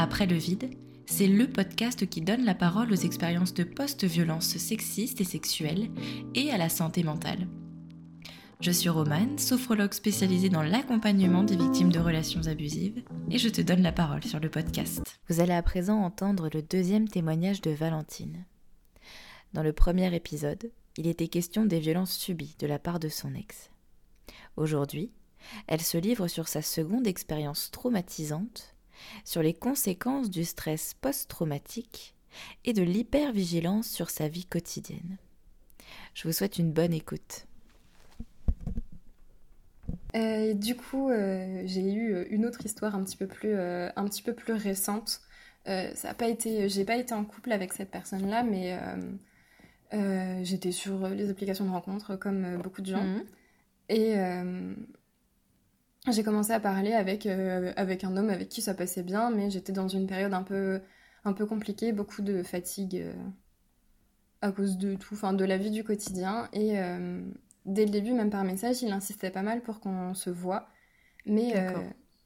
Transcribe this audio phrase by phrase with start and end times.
[0.00, 0.70] Après le vide,
[1.06, 5.90] c'est le podcast qui donne la parole aux expériences de post-violence sexistes et sexuelles
[6.36, 7.48] et à la santé mentale.
[8.60, 13.60] Je suis Romane, sophrologue spécialisée dans l'accompagnement des victimes de relations abusives, et je te
[13.60, 15.02] donne la parole sur le podcast.
[15.28, 18.44] Vous allez à présent entendre le deuxième témoignage de Valentine.
[19.52, 23.34] Dans le premier épisode, il était question des violences subies de la part de son
[23.34, 23.72] ex.
[24.56, 25.10] Aujourd'hui,
[25.66, 28.76] elle se livre sur sa seconde expérience traumatisante
[29.24, 32.14] sur les conséquences du stress post-traumatique
[32.64, 35.16] et de l'hypervigilance sur sa vie quotidienne.
[36.14, 37.46] Je vous souhaite une bonne écoute.
[40.16, 44.04] Euh, du coup, euh, j'ai eu une autre histoire un petit peu plus, euh, un
[44.04, 45.20] petit peu plus récente.
[45.66, 48.78] ça a pas été, j'ai pas été en couple avec cette personne-là, mais
[50.42, 53.04] j'étais sur les applications de rencontres comme beaucoup de gens.
[53.04, 53.24] Mhm.
[53.90, 54.14] Et
[56.10, 59.50] j'ai commencé à parler avec, euh, avec un homme avec qui ça passait bien, mais
[59.50, 60.80] j'étais dans une période un peu,
[61.24, 63.12] un peu compliquée, beaucoup de fatigue euh,
[64.40, 66.48] à cause de tout, enfin de la vie du quotidien.
[66.52, 67.20] Et euh,
[67.66, 70.68] dès le début, même par message, il insistait pas mal pour qu'on se voit.
[71.26, 71.54] Mais,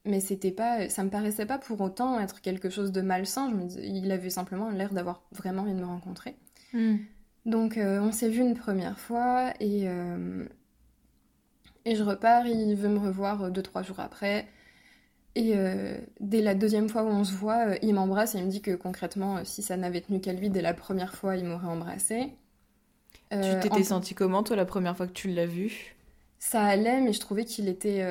[0.05, 3.51] mais c'était pas, ça me paraissait pas pour autant être quelque chose de malsain.
[3.51, 6.37] Je me il avait simplement l'air d'avoir vraiment envie de me rencontrer.
[6.73, 6.99] Hmm.
[7.47, 9.89] Donc on s'est vu une première fois et
[11.85, 14.49] et je repars, il veut me revoir euh, deux, trois jours après.
[15.35, 18.45] Et euh, dès la deuxième fois où on se voit, euh, il m'embrasse et il
[18.45, 21.45] me dit que concrètement, si ça n'avait tenu qu'à lui, dès la première fois, il
[21.45, 22.35] m'aurait embrassé.
[23.31, 25.97] tu t'étais senti comment, toi, la première fois que tu l'as vu?
[26.39, 28.05] Ça allait, mais je trouvais qu'il était...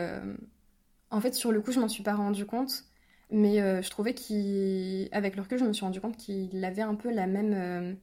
[1.11, 2.85] En fait, sur le coup, je m'en suis pas rendu compte.
[3.30, 7.11] Mais je trouvais qu'avec le recul, je me suis rendu compte qu'il avait un peu
[7.11, 7.97] la même,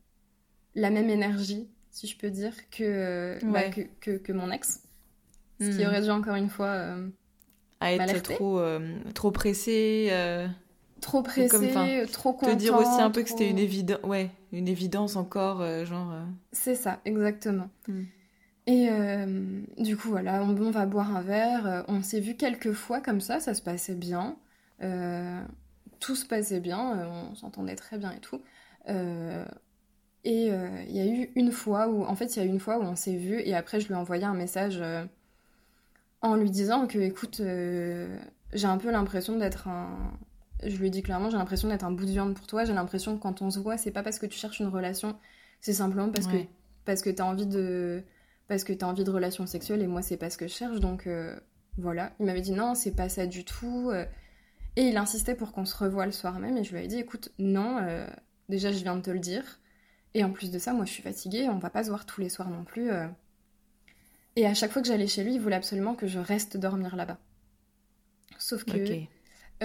[0.74, 3.64] la même énergie, si je peux dire, que, bah,
[4.00, 4.87] que, que mon ex.
[5.60, 5.88] Ce qui hmm.
[5.88, 6.66] aurait dû encore une fois.
[6.66, 7.08] Euh,
[7.80, 10.08] à être trop, euh, trop pressé.
[10.10, 10.46] Euh,
[11.00, 12.52] trop pressé, trop content.
[12.52, 16.12] Te dire aussi un peu que c'était une, évidence ouais, une évidence encore, genre.
[16.52, 17.70] C'est ça, exactement.
[17.86, 18.04] Hmm.
[18.66, 18.88] Et
[19.78, 21.84] du coup, voilà, on, va boire un verre.
[21.88, 24.36] On s'est vu quelques fois comme ça, ça se passait bien.
[26.00, 28.40] tout se passait bien, on s'entendait très bien et tout.
[28.88, 32.60] et il y a eu une fois où, en fait, il y a eu une
[32.60, 34.82] fois où on s'est vu et après je lui ai envoyé un message
[36.20, 38.18] en lui disant que, écoute, euh,
[38.52, 40.12] j'ai un peu l'impression d'être un.
[40.64, 42.64] Je lui ai dit clairement, j'ai l'impression d'être un bout de viande pour toi.
[42.64, 45.16] J'ai l'impression que quand on se voit, c'est pas parce que tu cherches une relation,
[45.60, 46.36] c'est simplement parce que
[46.84, 48.02] parce que t'as envie de
[48.48, 50.80] parce que t'as envie de relations sexuelles et moi c'est pas ce que je cherche.
[50.80, 51.38] Donc euh,
[51.76, 53.90] voilà, il m'avait dit non, c'est pas ça du tout.
[53.92, 54.04] Euh.
[54.74, 56.98] Et il insistait pour qu'on se revoie le soir même et je lui ai dit
[56.98, 57.78] écoute, non,
[58.48, 59.60] déjà je viens de te le dire.
[60.14, 62.20] Et en plus de ça, moi je suis fatiguée, on va pas se voir tous
[62.20, 62.90] les soirs non plus.
[64.38, 66.94] Et à chaque fois que j'allais chez lui, il voulait absolument que je reste dormir
[66.94, 67.18] là-bas.
[68.38, 68.78] Sauf que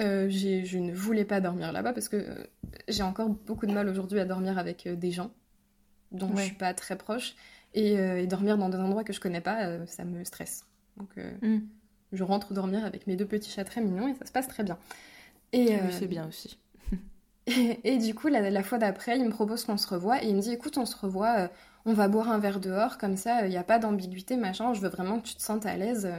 [0.00, 2.44] euh, je ne voulais pas dormir là-bas parce que euh,
[2.88, 5.30] j'ai encore beaucoup de mal aujourd'hui à dormir avec euh, des gens
[6.10, 7.36] dont je je suis pas très proche.
[7.72, 10.64] Et, dormir dans des endroits que je connais pas, ça me stresse.
[10.96, 11.10] Donc
[11.42, 11.58] mm.
[12.10, 14.64] je rentre dormir avec mes deux petits chats très mignons et ça se passe très
[14.64, 14.78] bien.
[15.52, 16.58] Et oui, c'est bien aussi.
[17.46, 20.34] et, du coup, la, la fois d'après, il me propose qu'on se revoie et il
[20.34, 21.48] me dit écoute, on se revoit
[21.86, 24.80] on va boire un verre dehors, comme ça, il n'y a pas d'ambiguïté, machin, je
[24.80, 26.10] veux vraiment que tu te sentes à l'aise.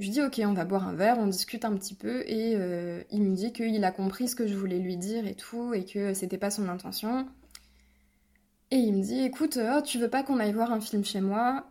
[0.00, 3.02] Je dis ok, on va boire un verre, on discute un petit peu, et euh,
[3.10, 5.84] il me dit qu'il a compris ce que je voulais lui dire et tout, et
[5.84, 7.28] que c'était pas son intention.
[8.72, 11.20] Et il me dit écoute, oh, tu veux pas qu'on aille voir un film chez
[11.20, 11.66] moi?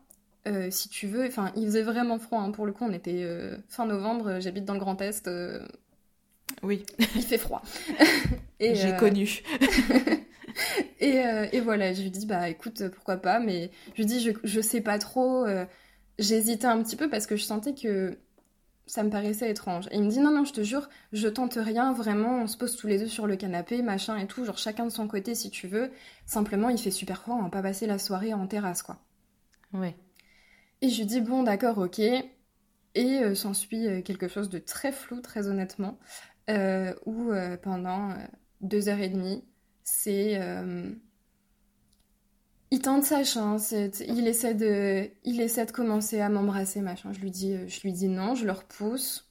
[0.48, 3.24] Euh, si tu veux, enfin, il faisait vraiment froid, hein, pour le coup, on était
[3.24, 5.30] euh, fin novembre, j'habite dans le Grand Est.
[6.62, 6.86] Oui.
[7.16, 7.62] Il fait froid.
[8.60, 9.44] J'ai connu.
[11.02, 14.32] Euh, et, voilà, je lui dis, bah écoute, pourquoi pas, mais je lui dis, je,
[14.44, 15.46] je sais pas trop.
[15.46, 15.66] Euh,
[16.18, 18.18] j'hésitais un petit peu parce que je sentais que
[18.86, 19.88] ça me paraissait étrange.
[19.92, 22.58] Et il me dit, non, non, je te jure, je tente rien, vraiment, on se
[22.58, 25.36] pose tous les deux sur le canapé, machin et tout, genre chacun de son côté
[25.36, 25.92] si tu veux.
[26.26, 28.98] Simplement, il fait super froid, on va pas passer la soirée en terrasse, quoi.
[29.74, 29.96] Ouais.
[30.82, 32.00] Et je lui dis, bon, d'accord, ok.
[32.00, 32.24] Et
[32.96, 36.00] euh, s'ensuit quelque chose de très flou, très honnêtement,
[37.06, 37.32] où
[37.62, 38.10] pendant
[38.62, 39.44] deux heures et demie,
[39.84, 40.92] c'est euh,
[42.74, 47.14] il tente sa chance, il essaie de, il essaie de commencer à m'embrasser, machin.
[47.14, 49.30] Je lui dis, je lui dis non, je le repousse.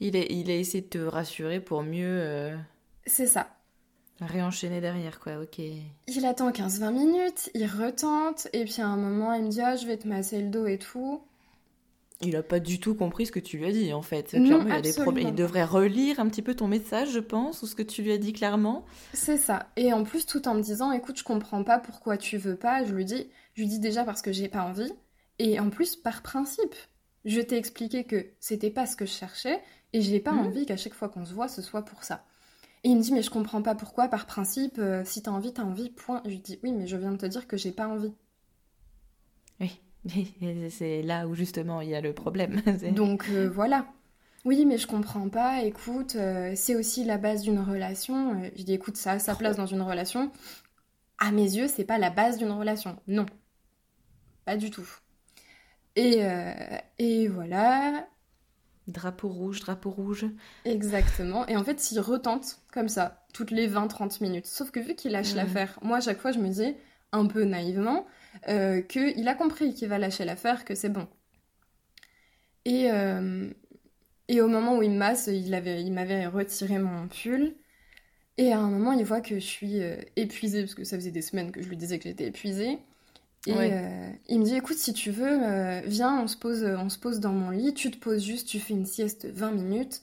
[0.00, 2.20] Il a, il a essayé de te rassurer pour mieux.
[2.22, 2.56] Euh,
[3.06, 3.48] c'est ça.
[4.18, 5.58] Réenchaîner derrière, quoi, ok.
[5.58, 9.76] Il attend 15-20 minutes, il retente, et puis à un moment, il me dit, ah,
[9.76, 11.22] je vais te masser le dos et tout.
[12.22, 14.32] Il a pas du tout compris ce que tu lui as dit en fait.
[14.32, 15.28] il, a des problèmes.
[15.28, 18.12] il devrait relire un petit peu ton message, je pense, ou ce que tu lui
[18.12, 18.84] as dit clairement.
[19.12, 19.66] C'est ça.
[19.76, 22.84] Et en plus, tout en me disant, écoute, je comprends pas pourquoi tu veux pas.
[22.84, 24.92] Je lui dis, je lui dis déjà parce que j'ai pas envie.
[25.38, 26.74] Et en plus, par principe,
[27.24, 29.60] je t'ai expliqué que c'était pas ce que je cherchais
[29.92, 30.46] Et j'ai pas mhm.
[30.46, 32.24] envie qu'à chaque fois qu'on se voit, ce soit pour ça.
[32.84, 35.52] Et il me dit, mais je comprends pas pourquoi, par principe, euh, si t'as envie,
[35.52, 36.20] t'as envie, point.
[36.24, 38.12] Je lui dis, oui, mais je viens de te dire que j'ai pas envie.
[39.60, 39.80] Oui,
[40.70, 42.60] c'est là où justement il y a le problème.
[42.94, 43.86] Donc euh, voilà.
[44.44, 48.42] Oui, mais je comprends pas, écoute, euh, c'est aussi la base d'une relation.
[48.56, 50.32] je dis, écoute, ça a sa place dans une relation.
[51.18, 52.98] À mes yeux, c'est pas la base d'une relation.
[53.06, 53.26] Non.
[54.44, 54.88] Pas du tout.
[55.94, 56.22] Et,
[56.98, 58.08] et voilà.
[58.88, 60.26] Drapeau rouge, drapeau rouge.
[60.64, 61.46] Exactement.
[61.46, 64.46] Et en fait, s'il retente comme ça, toutes les 20-30 minutes.
[64.46, 66.74] Sauf que vu qu'il lâche l'affaire, moi, à chaque fois, je me dis,
[67.12, 68.06] un peu naïvement,
[68.48, 71.08] euh, qu'il a compris qu'il va lâcher l'affaire, que c'est bon.
[72.64, 73.50] Et, euh,
[74.28, 77.54] et au moment où il me masse, il, avait, il m'avait retiré mon pull.
[78.38, 81.10] Et à un moment, il voit que je suis euh, épuisée, parce que ça faisait
[81.10, 82.78] des semaines que je lui disais que j'étais épuisée.
[83.46, 85.38] Et euh, il me dit écoute, si tu veux,
[85.86, 88.60] viens, on se, pose, on se pose dans mon lit, tu te poses juste, tu
[88.60, 90.02] fais une sieste 20 minutes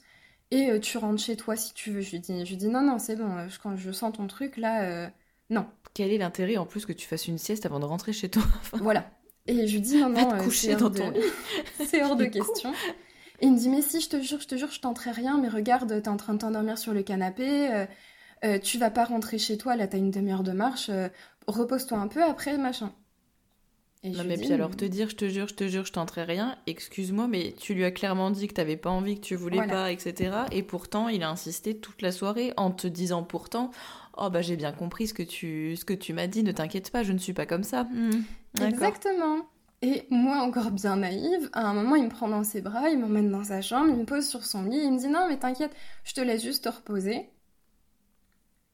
[0.50, 2.02] et tu rentres chez toi si tu veux.
[2.02, 5.10] Je lui dis, je dis non, non, c'est bon, quand je sens ton truc là,
[5.50, 5.66] non.
[5.94, 8.42] Quel est l'intérêt en plus que tu fasses une sieste avant de rentrer chez toi
[8.74, 9.10] Voilà.
[9.46, 11.20] Et je lui dis non, non, coucher dans ton lit.
[11.86, 12.72] c'est hors de question.
[13.40, 15.38] Et il me dit mais si, je te jure, je te jure, je tenterai rien,
[15.38, 17.86] mais regarde, t'es en train de t'endormir sur le canapé.
[18.62, 20.90] tu vas pas rentrer chez toi, là t'as une demi-heure de marche,
[21.46, 22.92] repose-toi un peu après, machin
[24.02, 26.56] non, mais puis alors te dire, je te jure, je te jure, je tenterai rien,
[26.66, 29.92] excuse-moi, mais tu lui as clairement dit que t'avais pas envie, que tu voulais pas,
[29.92, 30.44] etc.
[30.52, 33.70] Et pourtant, il a insisté toute la soirée en te disant pourtant,
[34.16, 36.90] oh bah j'ai bien compris ce que tu, ce que tu m'as dit, ne t'inquiète
[36.90, 37.84] pas, je ne suis pas comme ça.
[37.84, 38.22] Hmm,
[38.62, 39.46] Exactement.
[39.82, 42.98] Et moi, encore bien naïve, à un moment, il me prend dans ses bras, il
[42.98, 45.38] m'emmène dans sa chambre, il me pose sur son lit, il me dit non, mais
[45.38, 45.74] t'inquiète,
[46.04, 47.30] je te laisse juste te reposer.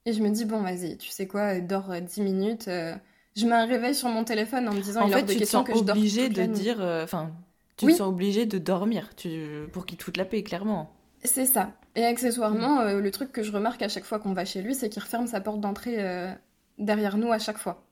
[0.05, 2.67] Et je me dis, bon, vas-y, tu sais quoi, dors 10 minutes.
[2.69, 2.95] Euh,
[3.37, 5.45] je mets un réveil sur mon téléphone en me disant en il fait, tu te
[5.45, 7.31] sens obligé de dire euh, enfin
[7.77, 10.91] tu te sens obligé de dormir tu, pour qu'il te foute la paix clairement.
[11.23, 11.73] C'est ça.
[11.95, 14.73] Et accessoirement euh, le truc que je remarque à chaque fois qu'on va chez lui
[14.73, 16.31] c'est qu'il referme sa porte d'entrée euh,
[16.79, 17.83] derrière nous à chaque fois.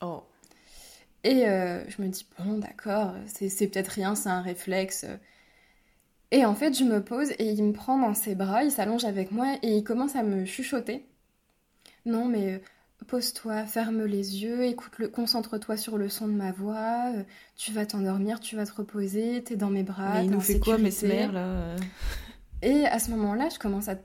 [0.00, 0.22] Oh.
[1.24, 5.06] Et je me dis bon d'accord c'est peut-être rien c'est un réflexe.
[6.32, 9.04] Et en fait je me pose et il me prend dans ses bras il s'allonge
[9.04, 11.06] avec moi et il commence à me chuchoter.
[12.06, 12.60] Non mais
[13.06, 17.22] Pose-toi, ferme les yeux, écoute-le, concentre-toi sur le son de ma voix, euh,
[17.56, 20.14] tu vas t'endormir, tu vas te reposer, t'es dans mes bras.
[20.14, 21.76] Mais il nous fait quoi, mes mères, là euh
[22.60, 23.96] Et à ce moment-là, je commence à.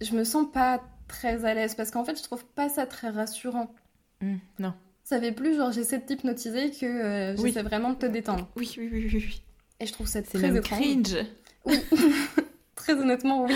[0.00, 3.08] Je me sens pas très à l'aise parce qu'en fait, je trouve pas ça très
[3.08, 3.74] rassurant.
[4.20, 4.74] Mmh, non.
[5.04, 8.48] Ça fait plus genre j'essaie de t'hypnotiser que euh, j'essaie vraiment de te détendre.
[8.56, 9.24] Oui, oui, oui, oui.
[9.24, 9.42] oui.
[9.78, 11.16] Et je trouve ça très même cringe.
[11.64, 11.78] Oui,
[12.74, 13.54] très honnêtement, oui.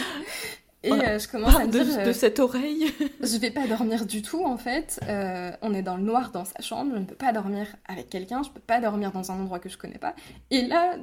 [0.82, 1.84] Et euh, je commence à me dire...
[1.84, 2.86] De, de, cette oreille
[3.22, 4.98] Je vais pas dormir du tout, en fait.
[5.06, 8.08] Euh, on est dans le noir dans sa chambre, je ne peux pas dormir avec
[8.08, 10.14] quelqu'un, je peux pas dormir dans un endroit que je connais pas.
[10.50, 10.96] Et là,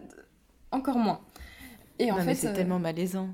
[0.72, 1.22] encore moins.
[2.00, 2.34] Et en fait...
[2.34, 3.30] c'est euh, tellement malaisant.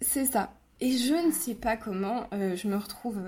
[0.00, 0.52] C'est ça.
[0.80, 3.20] Et je ne sais pas comment je me retrouve...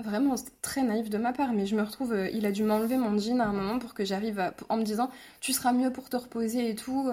[0.00, 2.16] Vraiment, très naïf de ma part, mais je me retrouve...
[2.32, 4.52] il a dû m'enlever mon jean à un moment pour que j'arrive.
[4.68, 5.10] En me disant,
[5.40, 7.08] tu seras mieux pour te reposer et tout.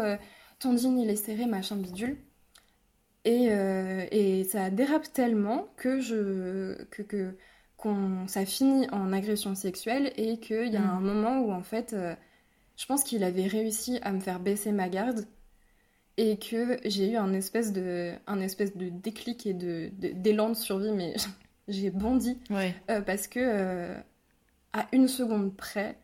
[0.58, 2.18] ton jean, il est serré, machin bidule.
[3.28, 7.36] Euh, et, ça dérape tellement que, je, que, que
[8.28, 10.90] ça finit en agression sexuelle et qu'il y a mm.
[10.90, 12.16] un moment où en fait, euh,
[12.76, 15.26] je pense qu'il avait réussi à me faire baisser ma garde
[16.18, 20.56] et que j'ai eu un espèce de, un espèce de déclic et de, d'élan de,
[20.56, 21.16] survie, mais
[21.68, 22.40] j'ai bondi
[22.90, 23.94] euh, parce que
[24.74, 25.98] à une seconde près,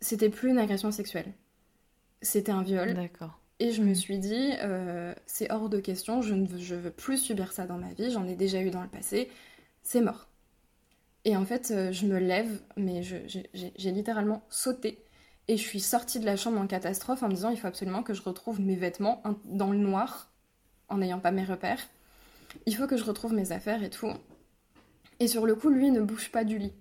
[0.00, 1.32] c'était plus une agression sexuelle,
[2.20, 2.94] c'était un viol.
[2.94, 3.40] D'accord.
[3.58, 6.90] Et je me suis dit, euh, c'est hors de question, je ne veux, je veux
[6.90, 9.30] plus subir ça dans ma vie, j'en ai déjà eu dans le passé,
[9.82, 10.28] c'est mort.
[11.24, 15.02] Et en fait, euh, je me lève, mais j'ai littéralement sauté.
[15.48, 18.02] Et je suis sortie de la chambre en catastrophe en me disant, il faut absolument
[18.02, 20.30] que je retrouve mes vêtements dans le noir,
[20.88, 21.80] en n'ayant pas mes repères.
[22.66, 24.12] Il faut que je retrouve mes affaires et tout.
[25.18, 26.72] Et sur le coup, lui ne bouge pas du lit.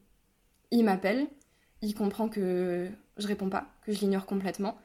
[0.72, 1.27] Il m'appelle,
[1.82, 4.77] il comprend que je réponds pas, que je l'ignore complètement.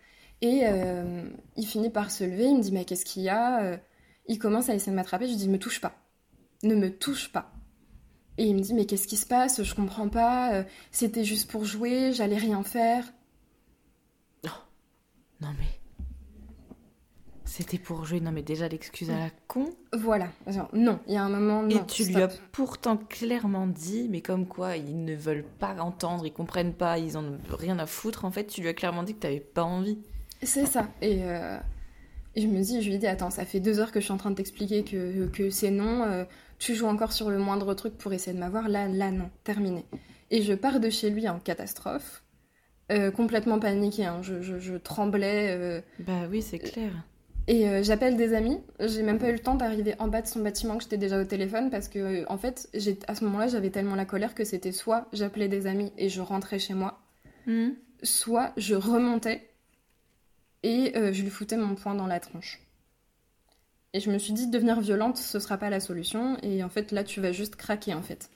[0.43, 3.63] Et euh, il finit par se lever, il me dit mais qu'est-ce qu'il y a
[3.63, 3.77] euh,
[4.27, 5.93] Il commence à essayer de m'attraper, je lui dis me touche pas,
[6.63, 7.53] ne me touche pas.
[8.39, 11.51] Et il me dit mais qu'est-ce qui se passe Je comprends pas, euh, c'était juste
[11.51, 13.05] pour jouer, j'allais rien faire.
[14.45, 14.53] Non,
[15.43, 15.67] non mais...
[17.45, 19.75] C'était pour jouer, non mais déjà l'excuse à la con.
[19.93, 20.29] Voilà,
[20.73, 21.65] non, il y a un moment.
[21.65, 25.75] Non, Et tu lui as pourtant clairement dit, mais comme quoi ils ne veulent pas
[25.81, 28.25] entendre, ils comprennent pas, ils en ont rien à foutre.
[28.25, 29.99] En fait, tu lui as clairement dit que tu n'avais pas envie.
[30.43, 30.89] C'est ça.
[31.03, 31.59] Euh,
[32.35, 34.13] et, je me dis, je lui dis, attends, ça fait deux heures que je suis
[34.13, 36.03] en train de t'expliquer que, que c'est non.
[36.05, 36.25] Euh,
[36.59, 38.69] tu joues encore sur le moindre truc pour essayer de m'avoir.
[38.69, 39.85] Là, là, non, terminé.
[40.31, 42.23] Et je pars de chez lui en catastrophe.
[42.93, 44.21] Euh, complètement paniquée, hein.
[44.23, 45.83] je, je, tremblais.
[46.01, 46.91] Bah oui, c'est clair.
[47.47, 48.59] Et j'appelle des amis.
[48.81, 51.21] J'ai même pas eu le temps d'arriver en bas de son bâtiment que j'étais déjà
[51.21, 52.69] au téléphone parce que, en fait,
[53.07, 56.21] à ce moment-là, j'avais tellement la colère que c'était soit j'appelais des amis et je
[56.21, 57.01] rentrais chez moi,
[57.47, 57.71] hmm.
[58.03, 59.50] soit je remontais
[60.63, 62.61] et euh, je lui foutais mon poing dans la tronche.
[63.93, 66.37] Et je me suis dit, devenir violente, ce sera pas la solution.
[66.43, 68.31] Et en fait, là, tu vas juste craquer, en fait.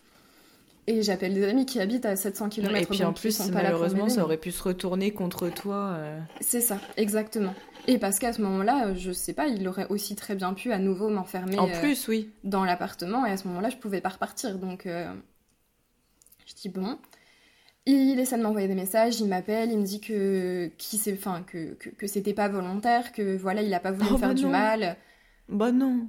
[0.87, 2.77] Et j'appelle des amis qui habitent à 700 km.
[2.77, 5.95] Et puis en plus, malheureusement, ça aurait pu se retourner contre toi.
[5.97, 6.21] Euh.
[6.41, 7.55] C'est ça, exactement.
[7.87, 10.79] Et parce qu'à ce moment-là, je sais pas, il aurait aussi très bien pu à
[10.79, 11.59] nouveau m'enfermer.
[11.59, 12.31] En plus, oui.
[12.43, 13.25] Dans l'appartement.
[13.25, 14.59] Et à ce moment-là, je pouvais pas repartir.
[14.59, 15.11] Donc, euh,
[16.47, 16.99] je dis bon.
[17.87, 21.75] Il essaie de m'envoyer des messages, il m'appelle, il me dit que, qui enfin, que,
[21.75, 24.35] que, que c'était pas volontaire, que voilà, il a pas voulu me oh, faire bah
[24.35, 24.97] du mal.
[25.51, 26.09] Bah non.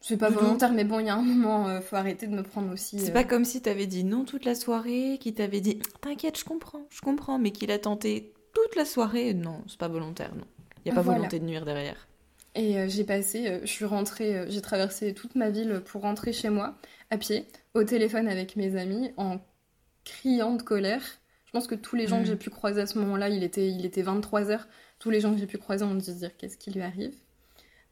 [0.00, 2.42] C'est pas volontaire, mais bon, il y a un moment, euh, faut arrêter de me
[2.42, 2.98] prendre aussi.
[2.98, 3.24] C'est pas euh.
[3.24, 7.00] comme si t'avais dit non toute la soirée, qu'il t'avait dit t'inquiète, je comprends, je
[7.00, 9.32] comprends, mais qu'il a tenté toute la soirée.
[9.32, 10.44] Non, c'est pas volontaire, non.
[10.84, 12.08] Il y a pas volonté de nuire derrière.
[12.56, 16.50] Et euh, j'ai passé, je suis rentrée, j'ai traversé toute ma ville pour rentrer chez
[16.50, 16.74] moi,
[17.10, 19.38] à pied, au téléphone avec mes amis, en
[20.04, 21.02] criant de colère.
[21.46, 22.26] Je pense que tous les gens que mm.
[22.26, 24.60] j'ai pu croiser à ce moment-là, il était, il était 23h,
[24.98, 27.14] tous les gens que j'ai pu croiser ont dû se dire qu'est-ce qui lui arrive?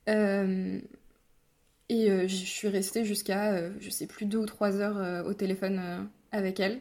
[0.08, 0.80] Euh,
[1.90, 5.24] et euh, je suis restée jusqu'à, euh, je sais plus, deux ou trois heures euh,
[5.24, 6.80] au téléphone avec elle.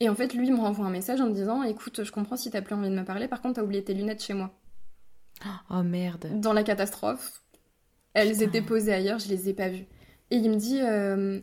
[0.00, 2.50] Et en fait, lui me renvoie un message en me disant Écoute, je comprends si
[2.50, 4.52] t'as plus envie de me parler, par contre, t'as oublié tes lunettes chez moi.
[5.70, 6.40] Oh merde.
[6.40, 7.42] Dans la catastrophe.
[8.12, 9.86] Elles étaient posées ailleurs, je les ai pas vues.
[10.30, 10.76] Et il me dit,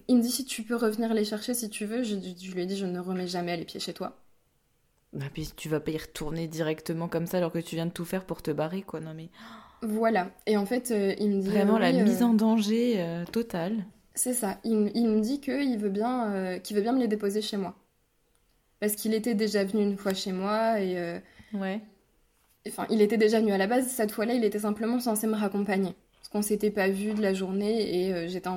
[0.08, 2.04] il me dit si tu peux revenir les chercher si tu veux.
[2.04, 4.18] Je, je, lui ai dit je ne remets jamais les pieds chez toi.
[5.14, 7.92] Bah puis tu vas pas y retourner directement comme ça alors que tu viens de
[7.92, 9.00] tout faire pour te barrer quoi.
[9.00, 9.30] Non mais.
[9.82, 10.32] Voilà.
[10.46, 11.50] Et en fait, euh, il me dit.
[11.50, 13.86] Vraiment la euh, mise en danger euh, totale.
[14.16, 14.60] C'est ça.
[14.64, 17.76] Il, me dit qu'il veut, bien, qu'il veut bien me les déposer chez moi.
[18.80, 21.22] Parce qu'il était déjà venu une fois chez moi et.
[21.54, 21.82] ouais.
[22.68, 23.88] Enfin, il était déjà venu à la base.
[23.88, 25.94] Cette fois-là, il était simplement censé me raccompagner.
[26.28, 28.50] Parce qu'on s'était pas vu de la journée et j'étais,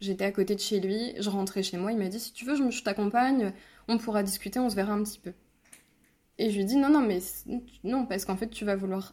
[0.00, 1.12] j'étais à côté de chez lui.
[1.18, 1.90] Je rentrais chez moi.
[1.90, 3.52] Il m'a dit si tu veux, je, t'accompagne.
[3.88, 4.60] On pourra discuter.
[4.60, 5.32] On se verra un petit peu.
[6.38, 7.18] Et je lui dis non, non, mais
[7.82, 9.12] non, parce qu'en fait, tu vas vouloir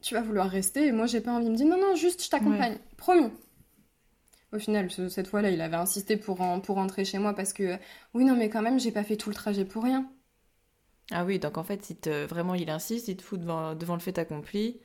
[0.00, 0.88] tu vas vouloir rester.
[0.88, 1.46] Et moi, j'ai pas envie.
[1.46, 2.78] Il me dit, non, non, juste, je t'accompagne.
[2.96, 3.30] Promis.
[4.52, 7.78] Au final, cette fois-là, il avait insisté pour, pour rentrer chez moi parce que,
[8.12, 10.10] oui, non, mais quand même, j'ai pas fait tout le trajet pour rien.
[11.12, 13.94] Ah oui, donc en fait, il te, vraiment, il insiste, il te fout devant, devant
[13.94, 14.80] le fait accompli.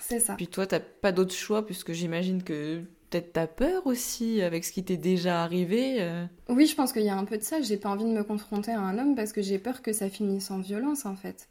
[0.00, 0.34] C'est ça.
[0.34, 4.72] Puis toi, t'as pas d'autre choix puisque j'imagine que peut-être t'as peur aussi avec ce
[4.72, 5.96] qui t'est déjà arrivé.
[6.00, 6.24] Euh.
[6.48, 7.60] Oui, je pense qu'il y a un peu de ça.
[7.60, 10.08] J'ai pas envie de me confronter à un homme parce que j'ai peur que ça
[10.08, 11.48] finisse en violence, en fait.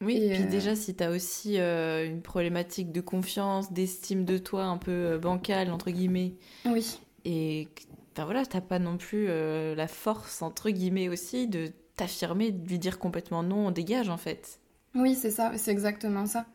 [0.00, 4.24] Oui, et puis euh, déjà, si tu as aussi euh, une problématique de confiance, d'estime
[4.24, 6.36] de toi un peu bancale, entre guillemets.
[6.64, 7.00] Oui.
[7.26, 7.68] Et
[8.12, 12.78] enfin voilà, t'as pas non plus la force, entre guillemets aussi, de t'affirmer, de lui
[12.78, 14.58] dire complètement non, on dégage en fait.
[14.94, 16.46] Oui, c'est ça, c'est exactement ça.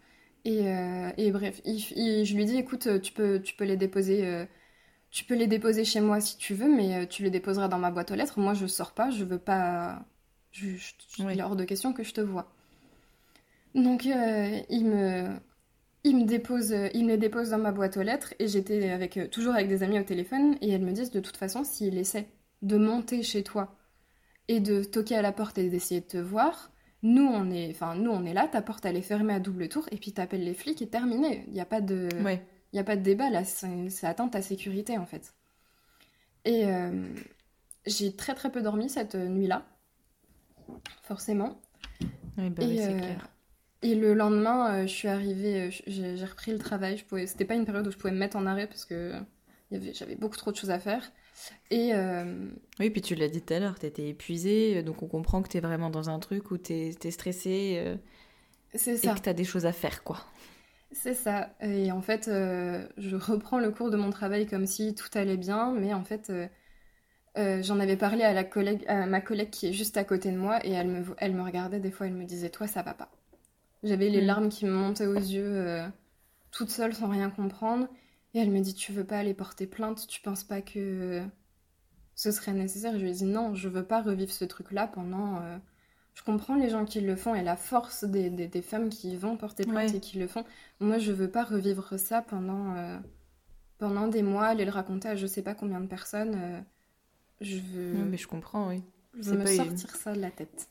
[0.46, 0.66] Et,
[1.18, 4.48] et bref, je lui dis, écoute, tu peux, tu peux les déposer.
[5.12, 7.92] tu peux les déposer chez moi si tu veux, mais tu les déposeras dans ma
[7.92, 8.40] boîte aux lettres.
[8.40, 10.06] Moi, je sors pas, je veux pas.
[10.52, 10.68] Je,
[11.20, 12.48] il est hors de question que je te vois.
[13.74, 15.30] Donc euh, il me
[16.04, 19.28] il me dépose il me dépose dans ma boîte aux lettres et j'étais avec euh,
[19.28, 22.28] toujours avec des amis au téléphone et elles me disent de toute façon s'il essaie
[22.62, 23.76] de monter chez toi
[24.48, 26.72] et de toquer à la porte et d'essayer de te voir,
[27.06, 29.70] nous on est enfin nous on est là, ta porte elle est fermée à double
[29.70, 31.44] tour et puis t'appelles les flics et terminé.
[31.48, 32.10] Il n'y a pas de
[32.74, 35.34] il y a pas de débat là, c'est atteint ta sécurité en fait.
[36.46, 37.08] Et euh,
[37.86, 39.66] j'ai très très peu dormi cette nuit-là,
[41.04, 41.60] forcément.
[42.38, 43.30] Oui, bah oui, c'est clair.
[43.82, 46.98] Et le lendemain, euh, je suis arrivée, euh, j'ai repris le travail.
[46.98, 49.14] Je pouvais, c'était pas une période où je pouvais me mettre en arrêt parce que
[49.72, 51.12] j'avais beaucoup trop de choses à faire.
[51.70, 52.50] Et euh,
[52.80, 55.50] oui, puis tu l'as dit tout à l'heure, tu étais épuisée, donc on comprend que
[55.50, 57.98] tu es vraiment dans un truc où tu es, stressée
[58.74, 59.12] c'est ça.
[59.12, 60.20] et que tu as des choses à faire, quoi.
[60.92, 61.50] C'est ça.
[61.62, 65.74] Et en fait, je reprends le cours de mon travail comme si tout allait bien,
[65.74, 66.32] mais en fait,
[67.36, 70.38] j'en avais parlé à, la collègue, à ma collègue qui est juste à côté de
[70.38, 72.94] moi et elle me, elle me regardait des fois, elle me disait Toi, ça va
[72.94, 73.12] pas.
[73.86, 74.26] J'avais les mm.
[74.26, 75.88] larmes qui me montaient aux yeux, euh,
[76.52, 77.88] toute seule sans rien comprendre.
[78.36, 81.24] Et elle me dit Tu veux pas aller porter plainte Tu penses pas que
[82.16, 82.94] ce serait nécessaire?
[82.94, 85.38] Je lui ai dit Non, je veux pas revivre ce truc-là pendant.
[85.38, 85.58] Euh,
[86.14, 89.38] je comprends les gens qui le font et la force des, des, femmes qui vont
[89.38, 90.44] porter plainte et qui le font.
[90.80, 92.98] Moi, je veux pas revivre ça pendant, euh,
[93.80, 96.64] pendant des mois, aller le raconter à je sais pas combien de personnes.
[97.42, 98.06] je veux.
[98.06, 98.84] mais je comprends, oui.
[99.18, 100.70] Je veux me sortir ça de la tête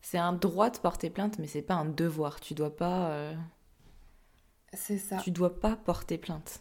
[0.00, 2.40] c'est un droit de porter plainte, mais c'est pas un devoir.
[2.40, 3.34] Tu dois pas.
[4.72, 5.16] C'est ça.
[5.18, 6.60] Tu dois pas porter plainte.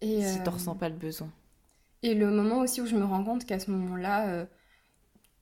[0.00, 1.30] Et si tu euh, ressens pas le besoin.
[2.02, 4.46] Et le moment aussi où je me rends compte qu'à ce moment-là, euh,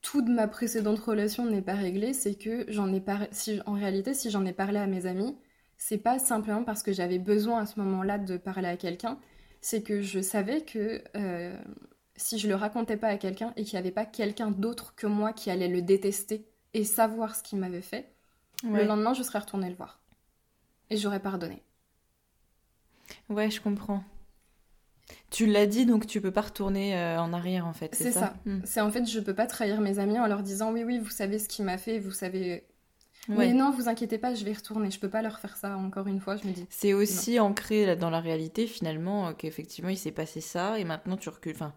[0.00, 3.26] toute ma précédente relation n'est pas réglée, c'est que j'en ai pas.
[3.32, 5.36] Si, en réalité, si j'en ai parlé à mes amis,
[5.76, 9.18] c'est pas simplement parce que j'avais besoin à ce moment-là de parler à quelqu'un,
[9.60, 11.56] c'est que je savais que euh,
[12.16, 15.06] si je le racontais pas à quelqu'un et qu'il n'y avait pas quelqu'un d'autre que
[15.06, 18.12] moi qui allait le détester et savoir ce qu'il m'avait fait,
[18.62, 20.00] le lendemain je serais retournée le voir
[20.90, 21.62] et j'aurais pardonné.
[23.28, 24.02] Ouais, je comprends.
[25.30, 27.94] Tu l'as dit, donc tu peux pas retourner euh, en arrière en fait.
[27.94, 28.34] C'est ça.
[28.46, 28.60] Hmm.
[28.64, 31.10] C'est en fait, je peux pas trahir mes amis en leur disant oui, oui, vous
[31.10, 32.64] savez ce qu'il m'a fait, vous savez.
[33.28, 34.90] Mais non, vous inquiétez pas, je vais retourner.
[34.90, 36.36] Je peux pas leur faire ça encore une fois.
[36.36, 36.66] Je me dis.
[36.70, 41.16] C'est aussi ancré dans la réalité finalement euh, qu'effectivement il s'est passé ça et maintenant
[41.16, 41.56] tu recules.
[41.56, 41.74] Enfin,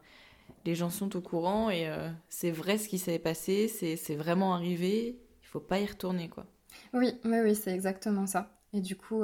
[0.66, 4.54] les gens sont au courant et euh, c'est vrai ce qui s'est passé, c'est vraiment
[4.54, 5.20] arrivé.
[5.42, 6.46] Il faut pas y retourner quoi.
[6.94, 8.52] Oui, oui, oui, c'est exactement ça.
[8.74, 9.24] Et du coup,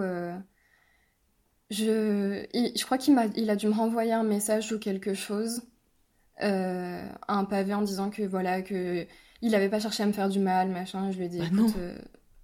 [1.73, 5.63] je, je crois qu'il a, il a dû me renvoyer un message ou quelque chose,
[6.41, 9.05] euh, un pavé en disant que voilà, que
[9.41, 11.11] il n'avait pas cherché à me faire du mal, machin.
[11.11, 11.97] Je lui ai dit, bah écoute, euh,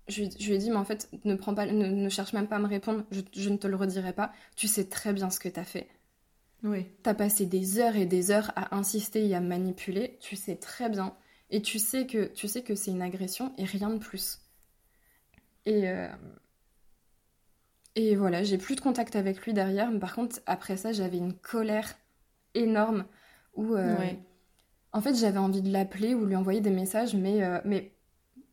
[0.08, 2.60] je, lui ai dit, mais en fait, ne, prends pas, ne, cherche même pas à
[2.60, 4.34] me répondre, je, je, ne te le redirai pas.
[4.56, 5.88] Tu sais très bien ce que tu as fait.
[6.64, 6.88] Oui.
[7.04, 10.90] T'as passé des heures et des heures à insister et à manipuler, tu sais très
[10.90, 11.16] bien.
[11.52, 14.40] Et tu sais que, tu sais que c'est une agression et rien de plus.
[15.66, 16.10] Et, euh,
[18.00, 19.92] et voilà, j'ai plus de contact avec lui derrière.
[19.92, 21.96] Mais par contre, après ça, j'avais une colère
[22.54, 23.06] énorme
[23.56, 23.96] où, euh,
[24.94, 27.92] en fait, j'avais envie de l'appeler ou lui envoyer des messages, mais, euh, mais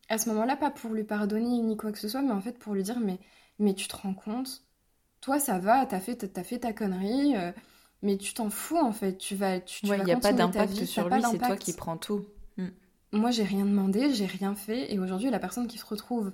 [0.08, 2.58] à ce moment-là, pas pour lui pardonner ni quoi que ce soit, mais en fait
[2.58, 3.20] pour lui dire, mais,
[3.60, 4.64] mais tu te rends compte,
[5.20, 7.52] toi, ça va, t'as fait, as fait ta connerie, euh,
[8.02, 9.16] mais tu t'en fous en fait.
[9.16, 12.26] Tu vas, tu, il n'y a pas d'impact sur lui, c'est toi qui prends tout.
[12.56, 12.68] Mm.
[13.12, 16.32] Moi, j'ai rien demandé, j'ai rien fait, et aujourd'hui, la personne qui se retrouve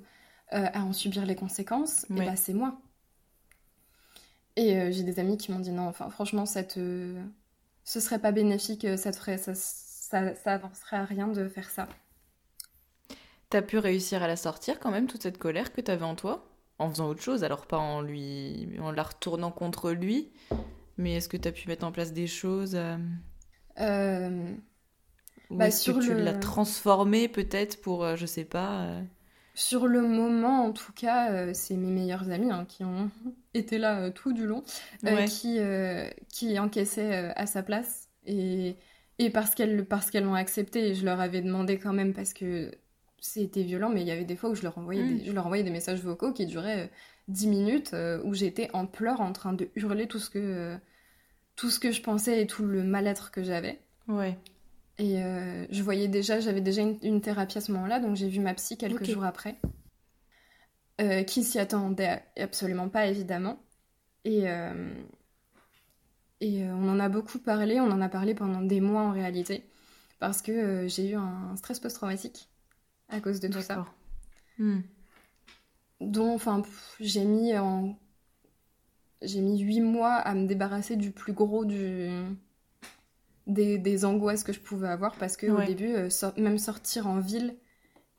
[0.50, 2.78] à en subir les conséquences, eh ben, c'est moi.
[4.56, 7.14] Et euh, j'ai des amis qui m'ont dit non, enfin franchement, ça te...
[7.84, 11.48] ce serait pas bénéfique, euh, ça te ferait, ça, ça, ça avancerait à rien de
[11.48, 11.88] faire ça.
[13.48, 16.50] T'as pu réussir à la sortir quand même, toute cette colère que t'avais en toi
[16.78, 20.32] En faisant autre chose, alors pas en lui, en la retournant contre lui,
[20.98, 22.96] mais est-ce que t'as pu mettre en place des choses euh...
[23.80, 24.54] euh
[25.50, 29.02] Ou bah, est-ce que tu l'as transformé peut-être pour, je sais pas
[29.54, 33.10] sur le moment, en tout cas, euh, c'est mes meilleurs amis hein, qui ont
[33.54, 34.62] été là euh, tout du long,
[35.04, 35.58] euh, qui,
[36.28, 38.08] qui encaissaient à sa place.
[38.26, 38.76] Et,
[39.18, 42.70] et parce qu'elles parce qu'elles l'ont accepté, je leur avais demandé quand même parce que
[43.20, 45.18] c'était violent, mais il y avait des fois où je leur envoyais, mm.
[45.18, 46.90] des, je leur envoyais des messages vocaux qui duraient
[47.28, 50.76] 10 minutes, où j'étais en pleurs en train de hurler tout ce que,
[51.56, 53.80] tout ce que je pensais et tout le mal-être que j'avais.
[54.08, 54.38] Ouais.
[54.98, 58.40] Et euh, je voyais déjà, j'avais déjà une, thérapie à ce moment-là, donc j'ai vu
[58.40, 59.56] ma psy quelques jours après,
[61.00, 63.58] euh, qui s'y attendait absolument pas, évidemment.
[64.24, 64.94] Et, euh,
[66.40, 69.64] et on en a beaucoup parlé, on en a parlé pendant des mois en réalité,
[70.18, 72.48] parce que j'ai eu un stress post-traumatique
[73.08, 73.86] à cause de tout ça.
[74.58, 74.80] Hmm.
[76.00, 76.62] Donc, enfin,
[77.00, 77.96] j'ai mis en...
[79.22, 82.10] J'ai mis huit mois à me débarrasser du plus gros du
[83.46, 87.56] des, angoisses que je pouvais avoir parce que au début, euh, même sortir en ville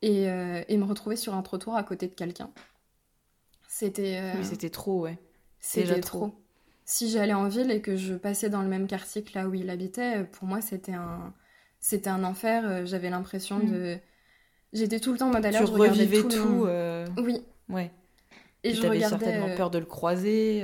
[0.04, 2.50] euh, et, me retrouver sur un trottoir à côté de quelqu'un,
[3.68, 4.20] c'était.
[4.20, 5.18] Euh, c'était trop, ouais.
[5.60, 6.34] C'était trop.
[6.84, 9.54] Si j'allais en ville et que je passais dans le même quartier que là où
[9.54, 11.32] il habitait, pour moi c'était un,
[11.80, 12.84] c'était un enfer.
[12.84, 13.70] J'avais l'impression mm.
[13.70, 13.98] de,
[14.74, 15.64] j'étais tout le temps en mode alerte.
[15.64, 16.66] Tu revivais tout.
[17.22, 17.42] Oui.
[17.70, 17.90] Ouais.
[18.62, 19.24] Et, je regardais.
[19.24, 20.62] certainement peur de le croiser.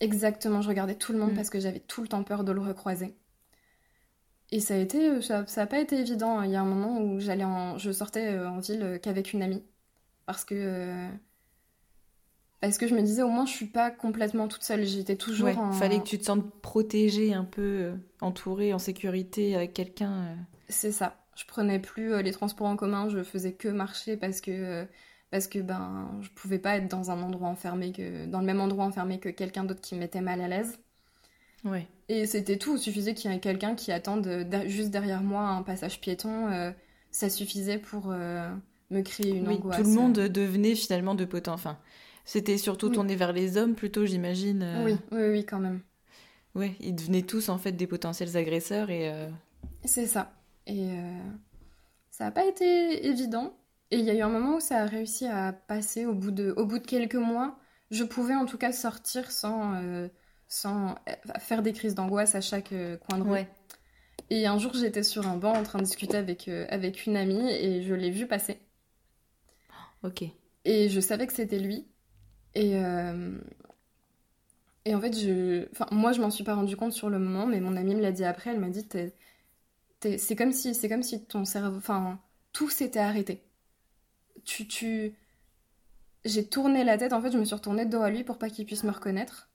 [0.00, 1.36] Exactement, je regardais tout le monde mm.
[1.36, 3.14] parce que j'avais tout le temps peur de le recroiser.
[4.52, 6.42] Et ça a été, euh, ça, ça a pas été évident.
[6.42, 9.32] Il y a un moment où j'allais en, je sortais euh, en ville euh, qu'avec
[9.32, 9.62] une amie,
[10.26, 11.08] parce que
[12.60, 14.84] parce que je me disais au moins je suis pas complètement toute seule.
[14.84, 15.46] J'étais toujours.
[15.46, 20.36] Ouais, Fallait que tu te sentes protégée, un peu entourée, en sécurité avec quelqu'un.
[20.68, 21.16] C'est ça.
[21.36, 23.08] Je prenais plus les transports en commun.
[23.08, 24.86] Je faisais que marcher parce que
[25.30, 28.60] parce que ben je pouvais pas être dans un endroit enfermé que dans le même
[28.60, 30.78] endroit enfermé que quelqu'un d'autre qui me mettait mal à l'aise.
[31.64, 31.86] Ouais.
[32.10, 32.74] Et c'était tout.
[32.74, 34.28] Il suffisait qu'il y ait quelqu'un qui attende
[34.66, 36.48] juste derrière moi un passage piéton.
[36.48, 36.72] Euh,
[37.12, 38.50] ça suffisait pour euh,
[38.90, 39.76] me créer une oui, angoisse.
[39.76, 41.46] Tout le monde devenait finalement de potent.
[41.46, 41.78] Enfin,
[42.24, 44.64] c'était surtout tourné vers les hommes plutôt, j'imagine.
[44.64, 44.84] Euh.
[44.84, 45.82] Oui, oui, oui, quand même.
[46.56, 49.12] Oui, ils devenaient tous en fait des potentiels agresseurs et.
[49.84, 50.32] C'est ça.
[50.66, 50.88] Et
[52.10, 53.56] ça n'a pas été évident.
[53.92, 56.32] Et il y a eu un moment où ça a réussi à passer au bout
[56.32, 57.56] de, au bout de quelques mois.
[57.92, 59.80] Je pouvais en tout cas sortir sans
[60.50, 63.46] sans euh, faire des crises d'angoisse à chaque euh, coin de rue.
[64.28, 67.16] Et un jour, j'étais sur un banc en train de discuter avec, euh, avec une
[67.16, 68.58] amie et je l'ai vu passer.
[70.02, 70.24] Ok.
[70.64, 71.86] Et je savais que c'était lui.
[72.54, 72.72] Et,
[74.84, 75.70] et en fait, je...
[75.70, 78.00] enfin, moi, je m'en suis pas rendu compte sur le moment, mais mon amie me
[78.00, 78.50] l'a dit après.
[78.50, 78.86] Elle m'a dit
[80.02, 81.76] c'est comme si c'est comme si ton cerveau.
[81.76, 82.18] Enfin,
[82.52, 83.44] tout s'était arrêté.
[84.44, 84.66] Tu.
[84.66, 85.14] tu
[86.24, 88.50] j'ai tourné la tête, en fait, je me suis retournée dos à lui pour pas
[88.50, 89.49] qu'il puisse me reconnaître.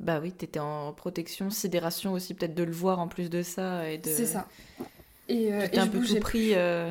[0.00, 3.88] Bah oui, t'étais en protection, sidération aussi, peut-être de le voir en plus de ça.
[3.88, 4.08] et de...
[4.08, 4.48] C'est ça.
[5.28, 6.90] Et, euh, un peu tout pris euh,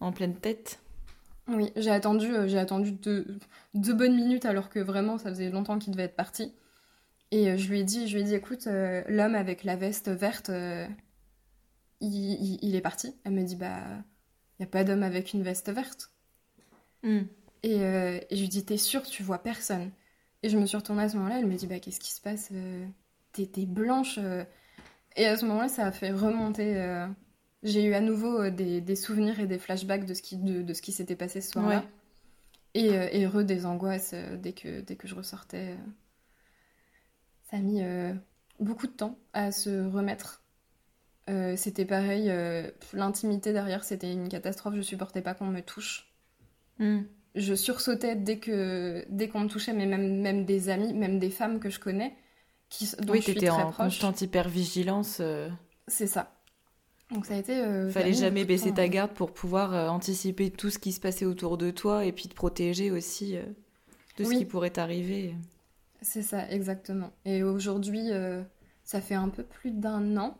[0.00, 0.78] en pleine tête.
[1.48, 3.38] Oui, j'ai attendu, euh, j'ai attendu deux,
[3.74, 6.54] deux, bonnes minutes alors que vraiment ça faisait longtemps qu'il devait être parti.
[7.30, 10.08] Et euh, je lui ai dit, je lui ai dit, écoute, l'homme avec la veste
[10.08, 10.50] verte,
[12.00, 13.14] il, il, est parti.
[13.24, 13.80] Elle me dit, bah,
[14.58, 16.10] il n'y a pas d'homme avec une veste verte.
[17.02, 17.22] Hmm.
[17.62, 19.90] Et, et, je lui dis, t'es sûre, tu vois personne.
[20.44, 22.20] Et je me suis retournée à ce moment-là, elle me dit Bah, qu'est-ce qui se
[22.20, 22.86] passe euh,
[23.32, 24.18] T'es blanche.
[24.18, 24.44] Euh.
[25.16, 26.76] Et à ce moment-là, ça a fait remonter.
[26.76, 27.06] Euh,
[27.62, 30.92] j'ai eu à nouveau des, souvenirs et des flashbacks de ce qui, de, ce qui
[30.92, 31.82] s'était passé ce soir-là.
[32.74, 35.78] Et, heureux des angoisses dès, que, dès que je ressortais.
[37.44, 37.82] Ça a mis
[38.60, 40.42] beaucoup de temps à se remettre.
[41.56, 42.30] c'était pareil,
[42.92, 44.74] l'intimité derrière, c'était une catastrophe.
[44.74, 46.12] Je supportais pas qu'on me touche.
[46.78, 47.04] Hmm
[47.34, 51.30] je sursautais dès que dès qu'on me touchait, mais même, même des amis, même des
[51.30, 52.14] femmes que je connais,
[52.68, 55.18] qui, dont oui, je suis très en constante hypervigilance.
[55.20, 55.48] Euh.
[55.88, 56.32] C'est ça.
[57.10, 57.56] Donc ça a été.
[57.58, 61.26] Euh, Fallait jamais baisser ta garde pour pouvoir euh, anticiper tout ce qui se passait
[61.26, 63.36] autour de toi et puis te protéger aussi
[64.18, 65.34] de ce qui pourrait t'arriver.
[66.02, 67.12] C'est ça, exactement.
[67.24, 68.10] Et aujourd'hui,
[68.84, 70.38] ça fait un peu plus d'un an.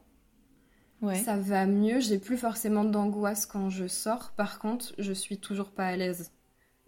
[1.02, 1.16] Ouais.
[1.16, 4.33] Ça va mieux, j'ai plus forcément d'angoisse quand je sors.
[4.37, 6.33] Par contre, je suis toujours pas à l'aise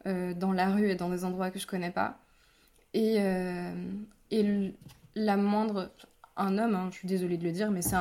[0.07, 2.19] euh, dans la rue et dans des endroits que je connais pas.
[2.95, 3.75] Et, euh,
[4.31, 4.73] et
[5.15, 5.93] la moindre.
[6.39, 7.97] Un homme, hein, je suis désolée de le dire, mais c'est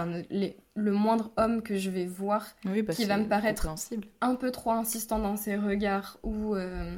[0.75, 3.69] le moindre homme que je vais voir bah, qui va me paraître
[4.19, 6.97] un peu trop insistant dans ses regards ou, euh,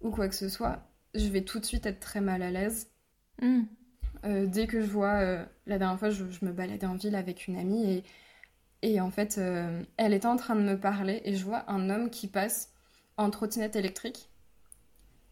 [0.00, 0.78] ou quoi que ce soit,
[1.16, 2.88] je vais tout de suite être très mal à l'aise.
[3.42, 3.62] Hmm.
[4.22, 7.56] dès que je vois, la dernière fois, je, je, me baladais en ville avec une
[7.56, 8.04] amie et,
[8.82, 9.40] et en fait,
[9.96, 12.72] elle était en train de me parler et je vois un homme qui passe
[13.20, 14.30] en trottinette électrique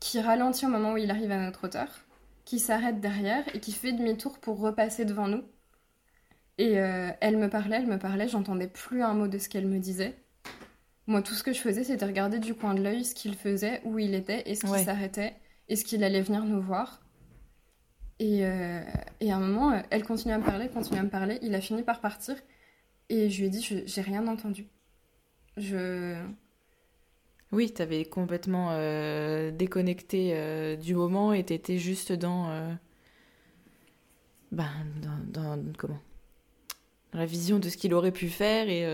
[0.01, 1.88] qui ralentit au moment où il arrive à notre hauteur,
[2.44, 5.42] qui s'arrête derrière et qui fait demi-tour pour repasser devant nous.
[6.59, 9.66] Et euh, elle me parlait, elle me parlait, j'entendais plus un mot de ce qu'elle
[9.66, 10.16] me disait.
[11.07, 13.81] Moi, tout ce que je faisais, c'était regarder du coin de l'œil ce qu'il faisait,
[13.85, 15.35] où il était, et ce qu'il s'arrêtait,
[15.68, 17.01] et ce qu'il allait venir nous voir.
[18.18, 18.83] Et, euh,
[19.20, 21.38] et, à un moment, elle continue à me parler, continue à me parler.
[21.42, 22.37] Il a fini par partir,
[23.09, 24.66] et je lui ai dit, j'ai rien entendu.
[25.57, 26.20] Je,
[27.53, 32.73] oui, tu avais complètement euh, déconnecté euh, du moment et tu étais juste dans, euh,
[34.53, 34.69] ben,
[35.33, 36.01] dans, comment?
[37.15, 38.87] La vision de ce qu'il aurait pu faire et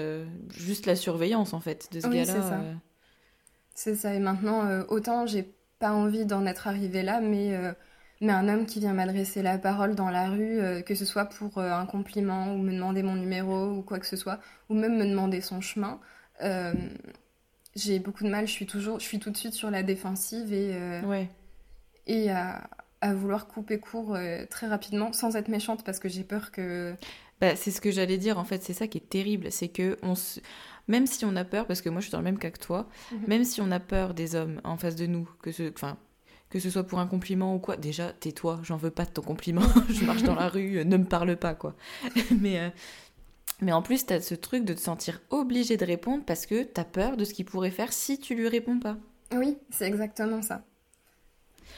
[0.57, 2.25] juste la surveillance en fait de ce gars-là.
[2.25, 2.62] C'est ça.
[3.75, 4.14] C'est ça.
[4.14, 7.59] Et maintenant, autant j'ai pas envie d'en être arrivé là, mais,
[8.21, 11.59] mais un homme qui vient m'adresser la parole dans la rue, que ce soit pour
[11.59, 14.38] un compliment ou me demander mon numéro ou quoi que ce soit,
[14.69, 15.99] ou même me demander son chemin
[17.76, 20.52] j'ai beaucoup de mal, je suis toujours, je suis tout de suite sur la défensive
[20.52, 21.28] et, euh, ouais.
[22.06, 22.68] et à,
[23.00, 26.94] à, vouloir couper court euh, très rapidement sans être méchante parce que j'ai peur que.
[27.40, 29.98] Bah, c'est ce que j'allais dire en fait, c'est ça qui est terrible, c'est que
[30.02, 30.14] on
[30.87, 32.60] même si on a peur, parce que moi je suis dans le même cas que
[32.60, 33.20] toi, mhm.
[33.26, 35.96] même si on a peur des hommes en face de nous, que ce, enfin,
[36.50, 39.22] que ce soit pour un compliment ou quoi, déjà tais-toi, j'en veux pas de ton
[39.22, 41.74] compliment, je marche dans la rue, ne me parle pas quoi.
[42.40, 42.68] Mais euh,
[43.61, 46.85] mais en plus, t'as ce truc de te sentir obligé de répondre parce que t'as
[46.85, 48.97] peur de ce qu'il pourrait faire si tu lui réponds pas.
[49.33, 50.64] Oui, c'est exactement ça.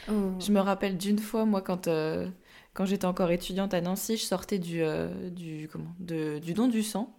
[0.08, 0.32] Oh.
[0.40, 2.28] Je me rappelle d'une fois, moi, quand, euh,
[2.74, 6.68] quand j'étais encore étudiante à Nancy, je sortais du, euh, du, comment, de, du don
[6.68, 7.14] du sang.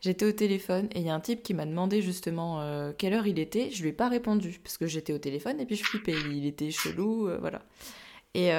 [0.00, 3.12] J'étais au téléphone et il y a un type qui m'a demandé justement euh, quelle
[3.12, 3.70] heure il était.
[3.70, 6.14] Je lui ai pas répondu parce que j'étais au téléphone et puis je flippais.
[6.30, 7.62] Il était chelou, voilà.
[8.34, 8.50] Et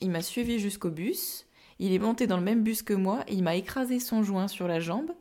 [0.00, 1.46] il m'a suivi jusqu'au bus.
[1.80, 4.68] Il est monté dans le même bus que moi, il m'a écrasé son joint sur
[4.68, 5.12] la jambe.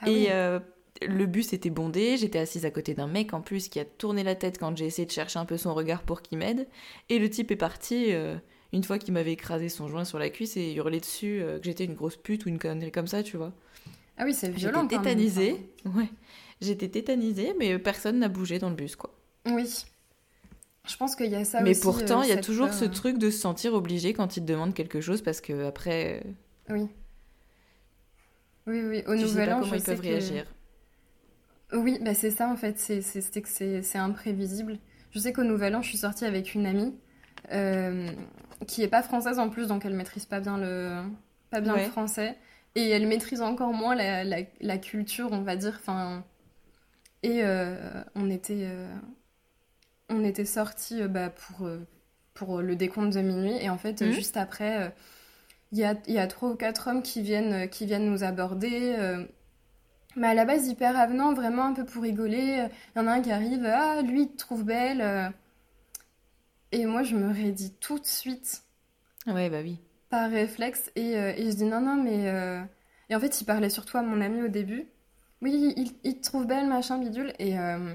[0.00, 0.58] Ah et euh,
[1.06, 4.22] le bus était bondé, j'étais assise à côté d'un mec en plus qui a tourné
[4.24, 6.66] la tête quand j'ai essayé de chercher un peu son regard pour qu'il m'aide.
[7.10, 8.36] Et le type est parti euh,
[8.72, 11.66] une fois qu'il m'avait écrasé son joint sur la cuisse et hurlé dessus euh, que
[11.66, 13.52] j'étais une grosse pute ou une connerie comme ça, tu vois.
[14.16, 14.84] Ah oui, c'est violent.
[14.84, 15.70] J'étais tétanisée.
[15.84, 16.08] Ouais.
[16.62, 19.14] J'étais tétanisée, mais personne n'a bougé dans le bus, quoi.
[19.44, 19.84] Oui.
[20.88, 23.18] Je pense qu'il y a ça Mais pourtant, euh, il y a toujours ce truc
[23.18, 26.22] de se sentir obligé quand ils te demandent quelque chose parce que après.
[26.70, 26.88] Euh, oui.
[28.66, 29.02] Oui, oui.
[29.06, 30.46] Au nouvel an, comment ils peuvent réagir.
[31.72, 32.78] Oui, bah c'est ça en fait.
[32.78, 34.78] C'est que c'est imprévisible.
[35.10, 36.94] Je sais qu'au nouvel an, je suis sortie avec une amie
[37.52, 38.10] euh,
[38.66, 41.02] qui est pas française en plus, donc elle maîtrise pas bien le
[41.50, 42.36] pas bien le français
[42.74, 45.76] et elle maîtrise encore moins la, la, culture, on va dire.
[45.80, 46.24] Enfin.
[47.22, 47.42] Et
[48.14, 48.66] on était
[50.08, 51.86] on était sortis euh, bah, pour, euh,
[52.34, 53.56] pour le décompte de minuit.
[53.60, 54.12] Et en fait, mhm.
[54.12, 54.92] juste après,
[55.72, 58.96] il euh, y a, trois ou quatre hommes qui viennent, qui viennent nous aborder.
[60.16, 62.68] mais à la base, hyper avenant, vraiment un peu pour rigoler.
[62.94, 65.32] Il y en a un qui arrive, ah, lui, il te trouve belle.
[66.72, 68.62] Et moi, je me raidis tout de suite.
[69.26, 69.78] Ouais, bah oui.
[70.10, 70.90] Par réflexe.
[70.96, 72.28] Et, euh, et je dis non, non, mais.
[72.28, 72.62] Euh,
[73.08, 74.86] et en fait, il parlait surtout à mon ami au début.
[75.40, 77.32] Oui, il, il te trouve belle, machin, bidule.
[77.38, 77.58] Et.
[77.58, 77.94] Euh,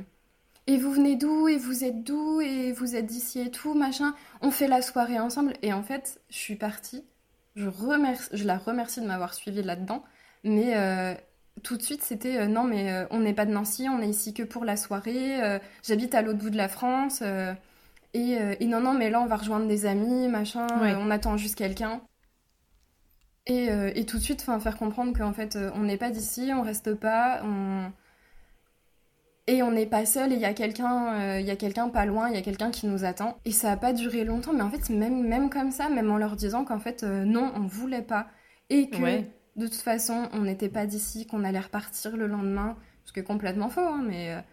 [0.67, 4.13] et vous venez d'où Et vous êtes d'où Et vous êtes d'ici et tout, machin.
[4.41, 5.53] On fait la soirée ensemble.
[5.61, 7.03] Et en fait, je suis partie.
[7.55, 10.03] Je, remercie, je la remercie de m'avoir suivie là-dedans.
[10.43, 10.75] Mais
[11.61, 14.43] tout de suite, c'était non, mais on n'est pas de Nancy, on est ici que
[14.43, 15.59] pour la soirée.
[15.83, 17.23] J'habite à l'autre bout de la France.
[18.15, 21.37] Euh, et, non, non, mais là, on va rejoindre des amis, machin, euh, on attend
[21.37, 22.01] juste quelqu'un.
[23.45, 26.61] Et, euh, et, tout de suite, faire comprendre qu'en fait, on n'est pas d'ici, on
[26.61, 27.91] reste pas, on...
[29.47, 32.05] et on n'est pas seul, et il y a quelqu'un il y a quelqu'un pas
[32.05, 33.37] loin, il y a quelqu'un qui nous attend.
[33.45, 36.17] Et ça n'a pas duré longtemps, mais en fait, même, même comme ça, même en
[36.17, 38.27] leur disant qu'en fait, non, on voulait pas,
[38.69, 39.21] et que
[39.55, 43.23] de toute façon, on n'était pas d'ici, qu'on allait repartir le lendemain, ce qui est
[43.23, 44.43] complètement faux, hein, mais.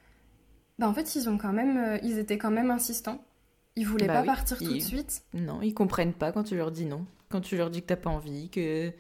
[0.78, 3.22] Bah, en fait, ils, ont quand même, ils étaient quand même insistants.
[3.76, 5.22] Ils voulaient bah pas partir tout de suite.
[5.32, 7.06] Non, ils comprennent pas quand tu leur dis non.
[7.28, 8.90] Quand tu leur dis que t'as pas envie, que,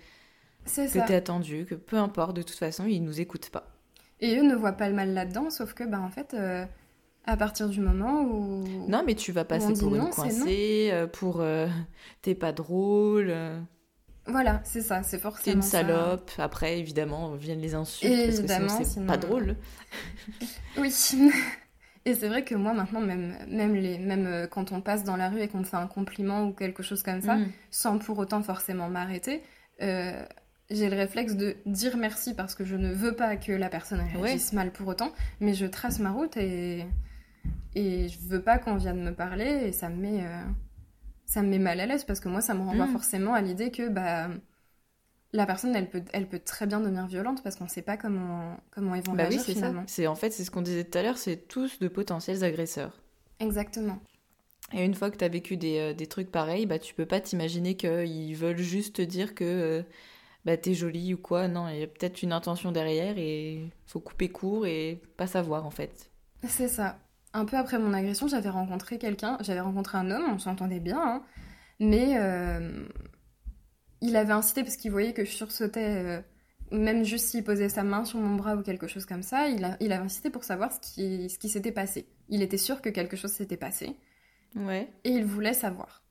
[0.64, 3.66] que t'es attendu, que peu importe, de toute façon, ils nous écoutent pas.
[4.20, 6.64] Et eux ne voient pas le mal là-dedans, sauf que, bah, en fait, euh,
[7.26, 8.64] à partir du moment où.
[8.88, 11.40] Non, mais tu vas passer pour une coincée, euh, pour.
[11.40, 11.66] Euh,
[12.22, 13.34] t'es pas drôle.
[14.26, 15.44] Voilà, c'est ça, c'est forcément.
[15.44, 16.30] T'es une salope.
[16.38, 18.12] Après, évidemment, viennent les insultes
[18.46, 19.56] parce que c'est pas drôle.
[20.78, 20.92] oui.
[22.06, 25.28] Et c'est vrai que moi maintenant, même, même, les, même quand on passe dans la
[25.28, 27.52] rue et qu'on me fait un compliment ou quelque chose comme ça, mm.
[27.70, 29.42] sans pour autant forcément m'arrêter,
[29.82, 30.24] euh,
[30.70, 34.00] j'ai le réflexe de dire merci parce que je ne veux pas que la personne
[34.00, 36.86] réagisse mal pour autant, mais je trace ma route et,
[37.74, 40.42] et je veux pas qu'on vienne me parler et ça me met, euh,
[41.26, 42.92] ça me met mal à l'aise parce que moi ça me renvoie mm.
[42.92, 44.28] forcément à l'idée que bah
[45.32, 47.96] la personne, elle peut, elle peut très bien devenir violente parce qu'on ne sait pas
[47.96, 49.84] comment, comment ils vont bah réagir oui, finalement.
[49.86, 53.00] C'est en fait, c'est ce qu'on disait tout à l'heure, c'est tous de potentiels agresseurs.
[53.38, 53.98] Exactement.
[54.72, 57.06] Et une fois que tu as vécu des, euh, des, trucs pareils, bah tu peux
[57.06, 59.82] pas t'imaginer qu'ils veulent juste te dire que euh,
[60.44, 61.48] bah, t'es jolie ou quoi.
[61.48, 65.66] Non, il y a peut-être une intention derrière et faut couper court et pas savoir
[65.66, 66.10] en fait.
[66.46, 66.98] C'est ça.
[67.32, 71.00] Un peu après mon agression, j'avais rencontré quelqu'un, j'avais rencontré un homme, on s'entendait bien,
[71.00, 71.22] hein,
[71.78, 72.84] mais euh,
[74.00, 76.20] il avait incité parce qu'il voyait que je sursautais, euh,
[76.72, 79.64] même juste s'il posait sa main sur mon bras ou quelque chose comme ça, il,
[79.64, 82.08] a, il avait incité pour savoir ce qui, ce qui s'était passé.
[82.28, 83.96] Il était sûr que quelque chose s'était passé.
[84.56, 84.88] Ouais.
[85.04, 86.02] Et il voulait savoir.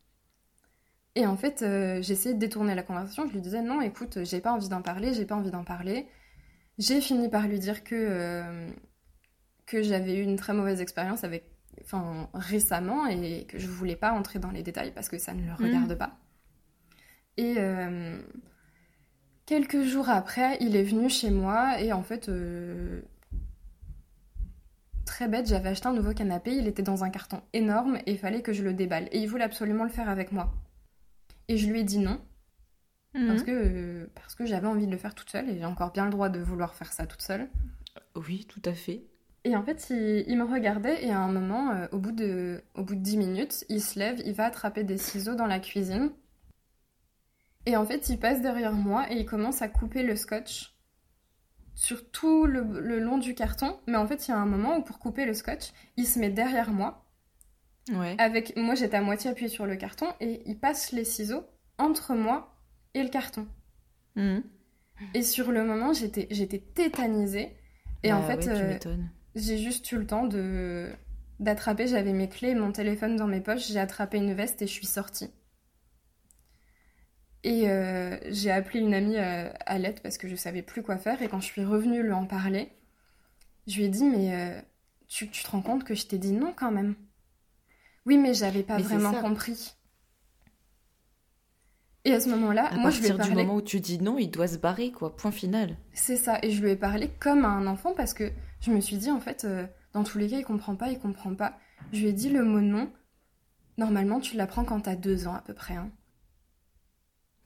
[1.15, 3.27] Et en fait, euh, j'essayais de détourner la conversation.
[3.27, 6.07] Je lui disais non, écoute, j'ai pas envie d'en parler, j'ai pas envie d'en parler.
[6.77, 8.69] J'ai fini par lui dire que, euh,
[9.65, 11.43] que j'avais eu une très mauvaise expérience avec,
[11.83, 15.41] enfin, récemment et que je voulais pas entrer dans les détails parce que ça ne
[15.41, 15.55] le mmh.
[15.55, 16.17] regarde pas.
[17.37, 18.21] Et euh,
[19.45, 22.29] quelques jours après, il est venu chez moi et en fait,
[25.05, 28.17] très bête, j'avais acheté un nouveau canapé, il était dans un carton énorme et il
[28.17, 29.09] fallait que je le déballe.
[29.11, 30.53] Et il voulait absolument le faire avec moi.
[31.49, 32.21] Et je lui ai dit non.
[33.11, 33.45] Parce mhm.
[33.45, 36.11] que, parce que j'avais envie de le faire toute seule et j'ai encore bien le
[36.11, 37.49] droit de vouloir faire ça toute seule.
[38.15, 39.03] Oui, tout à fait.
[39.43, 42.83] Et en fait, il, me regardait et à un moment, euh, au, bout de, au
[42.83, 46.11] bout de 10 minutes, il se lève, il va attraper des ciseaux dans la cuisine
[47.65, 50.75] et en fait, il passe derrière moi et il commence à couper le scotch
[51.75, 53.79] sur tout le, long du carton.
[53.87, 56.19] Mais en fait, il y a un moment où pour couper le scotch, il se
[56.19, 57.05] met derrière moi.
[57.93, 58.15] Ouais.
[58.17, 61.43] Avec moi, j'étais à moitié appuyée sur le carton et il passe les ciseaux
[61.77, 62.55] entre moi
[62.93, 63.47] et le carton.
[64.15, 64.43] Mhm.
[65.13, 67.55] Et sur le moment, j'étais j'étais tétanisée.
[68.03, 68.77] Et en bah fait, euh,
[69.35, 70.89] j'ai juste eu le temps de
[71.39, 71.87] d'attraper.
[71.87, 73.67] J'avais mes clés, mon téléphone dans mes poches.
[73.67, 75.31] J'ai attrapé une veste et je suis sortie.
[77.43, 80.97] Et euh, j'ai appelé une amie euh, à l'aide parce que je savais plus quoi
[80.97, 81.21] faire.
[81.21, 82.69] Et quand je suis revenue lui en parler,
[83.67, 84.61] je lui ai dit Mais euh,
[85.07, 86.95] tu, te rends compte que je t'ai dit non quand même?
[88.09, 89.75] Oui, mais j'avais pas vraiment compris.
[92.05, 93.29] Et à ce moment-là, moi je lui ai parlé.
[93.29, 95.15] du moment où tu dis non, il doit se barrer, quoi.
[95.15, 95.77] Point final.
[95.93, 96.39] C'est ça.
[96.41, 99.11] Et je lui ai parlé comme à un enfant parce que je me suis dit
[99.11, 99.45] En fait,
[99.93, 101.53] dans tous les cas, il comprend pas, il comprend pas.
[101.93, 102.89] Je lui ai dit le mot non.
[103.77, 105.75] Normalement, tu l'apprends quand t'as deux ans à peu près.
[105.75, 105.91] Hein.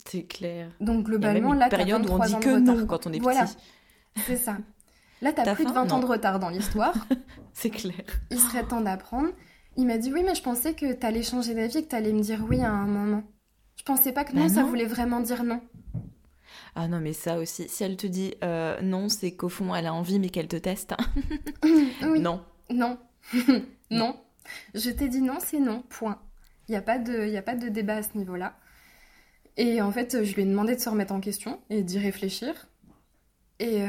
[0.06, 0.72] C'est clair.
[0.80, 3.48] Donc globalement, là, t'as période où on dit que non quand on est voilà.
[3.48, 3.58] petit.
[4.26, 4.56] C'est ça.
[5.22, 6.94] Là, t'as plus de 20 ans de retard dans l'histoire.
[7.54, 8.06] c'est clair.
[8.32, 9.30] Il serait temps d'apprendre.
[9.76, 12.44] Il m'a dit oui, mais je pensais que t'allais changer d'avis, que t'allais me dire
[12.48, 13.24] oui à un moment.
[13.76, 15.62] Je pensais pas que non, bah ça voulait vraiment dire non.
[16.76, 19.88] Ah non, mais ça aussi, si elle te dit euh, non, c'est qu'au fond, elle
[19.88, 20.94] a envie, mais qu'elle te teste.
[21.64, 22.20] oui.
[22.20, 22.42] Non.
[22.70, 22.98] Non.
[23.92, 24.16] non.
[24.74, 26.20] Je t'ai dit non, c'est non, point.
[26.68, 28.58] Il n'y a, pas de, a pas de débat à ce niveau-là.
[29.58, 32.68] Et en fait, je lui ai demandé de se remettre en question et d'y réfléchir.
[33.64, 33.80] Et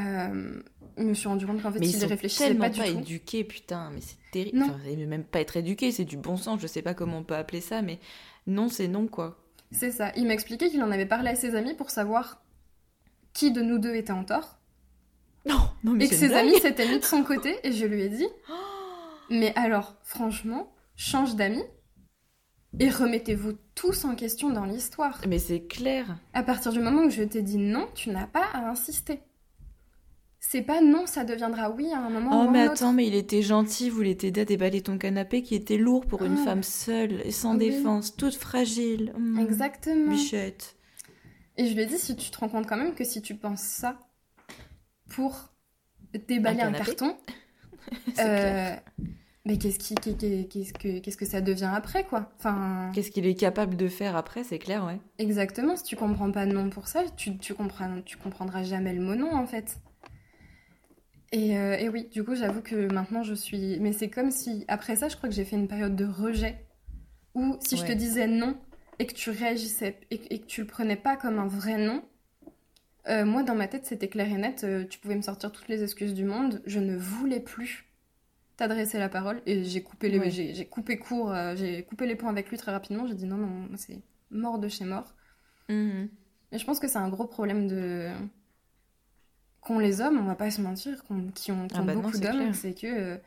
[0.96, 2.98] je me suis rendu compte qu'en fait, mais il ils réfléchissait pas, du pas tout.
[2.98, 4.62] éduqués, putain, mais c'est terrible.
[4.62, 6.60] Enfin, même pas être éduqué, c'est du bon sens.
[6.60, 7.98] Je sais pas comment on peut appeler ça, mais
[8.46, 9.38] non, c'est non, quoi.
[9.72, 10.12] C'est ça.
[10.16, 12.42] Il m'expliquait qu'il en avait parlé à ses amis pour savoir
[13.32, 14.58] qui de nous deux était en tort.
[15.46, 18.02] Non, non mais Et que ses amis s'étaient mis de son côté, et je lui
[18.02, 18.28] ai dit
[19.30, 21.64] Mais alors, franchement, change d'amis
[22.78, 25.20] et remettez-vous tous en question dans l'histoire.
[25.28, 26.18] Mais c'est clair.
[26.32, 29.20] À partir du moment où je t'ai dit non, tu n'as pas à insister.
[30.46, 32.92] C'est pas non, ça deviendra oui à un moment oh, ou Oh, mais un attends,
[32.92, 36.36] mais il était gentil, voulait t'aider à déballer ton canapé qui était lourd pour une
[36.38, 36.44] Ah.
[36.44, 37.70] femme seule et sans Oui.
[37.70, 39.12] défense, toute fragile.
[39.18, 39.40] Mmh.
[39.40, 40.10] Exactement.
[40.12, 40.76] Bichette.
[41.56, 43.34] Et je lui ai dit, si tu te rends compte quand même que si tu
[43.34, 43.98] penses ça
[45.08, 45.48] pour
[46.28, 47.16] déballer Un un, carton,
[48.20, 48.74] euh,
[49.44, 52.30] mais qu'est-ce qui, qu'est- qu'est- qu'est-ce que, qu'est-ce que ça devient après, quoi?
[52.38, 55.00] Enfin, Qu'est-ce qu'il est capable de faire après, c'est clair, ouais.
[55.18, 55.74] exactement.
[55.76, 59.14] Si tu comprends pas non pour ça, tu, tu comprends, tu comprendras jamais le mot
[59.16, 59.78] non, en fait.
[61.34, 63.78] Et, euh, et oui, du coup, j'avoue que maintenant je suis.
[63.80, 66.64] Mais c'est comme si, après ça, je crois que j'ai fait une période de rejet
[67.34, 68.56] où si je te disais non
[68.98, 71.78] et que tu réagissais et, que- et que tu le prenais pas comme un vrai
[71.78, 72.04] non,
[73.08, 74.64] euh, moi dans ma tête c'était clair et net.
[74.64, 76.62] euh, tu pouvais me sortir toutes les excuses du monde.
[76.66, 77.86] Je ne voulais plus
[78.56, 80.30] t'adresser la parole et j'ai coupé les, Ouais.
[80.30, 83.06] j'ai, j'ai coupé court, j'ai coupé les ponts avec lui très rapidement.
[83.06, 85.14] J'ai dit non, non, c'est mort de chez mort.
[85.68, 86.08] Mhm.
[86.52, 88.10] Et je pense que c'est un gros problème de
[89.64, 91.02] qu'ont les hommes, on va pas se mentir,
[91.34, 93.18] qui ont, qui Ah bah beaucoup d'hommes, c'est que euh,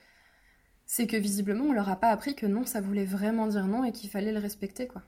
[0.88, 3.84] c'est que visiblement on leur a pas appris que non, ça voulait vraiment dire non
[3.86, 5.04] et qu'il fallait le respecter quoi.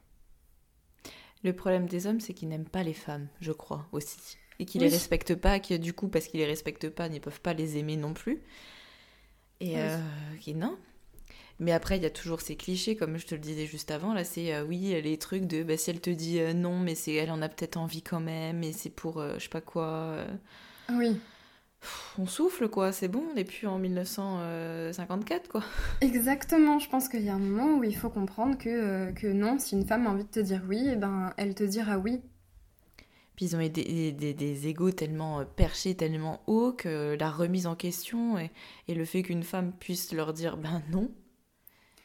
[1.43, 4.37] Le problème des hommes, c'est qu'ils n'aiment pas les femmes, je crois, aussi.
[4.59, 4.89] Et qu'ils Oui.
[4.89, 7.77] les respectent pas, que du coup, parce qu'ils les respectent pas, ils peuvent pas les
[7.77, 8.41] aimer non plus.
[9.59, 9.79] Et Oui.
[9.79, 9.97] euh,
[10.39, 10.77] qui- non.
[11.59, 14.13] Mais après, il y a toujours ces clichés, comme je te le disais juste avant,
[14.13, 16.95] là, c'est euh, oui, les trucs de bah, si elle te dit euh, non, mais
[16.95, 19.61] c'est elle en a peut-être envie quand même, et c'est pour euh, je sais pas
[19.61, 20.25] quoi.
[20.89, 21.21] Oui,
[22.17, 25.63] on souffle, quoi, c'est bon, on n'est plus en 1954, quoi.
[26.01, 26.79] exactement.
[26.79, 29.57] Je pense qu'il y a un moment où il faut comprendre que, euh, que non,
[29.59, 32.21] si une femme a envie de te dire oui, eh ben elle te dira oui.
[33.35, 37.29] Puis ils ont des, des, des, des égos tellement euh, perchés, tellement hauts que la
[37.31, 38.51] remise en question et,
[38.87, 41.09] et le fait qu'une femme puisse leur dire ben non,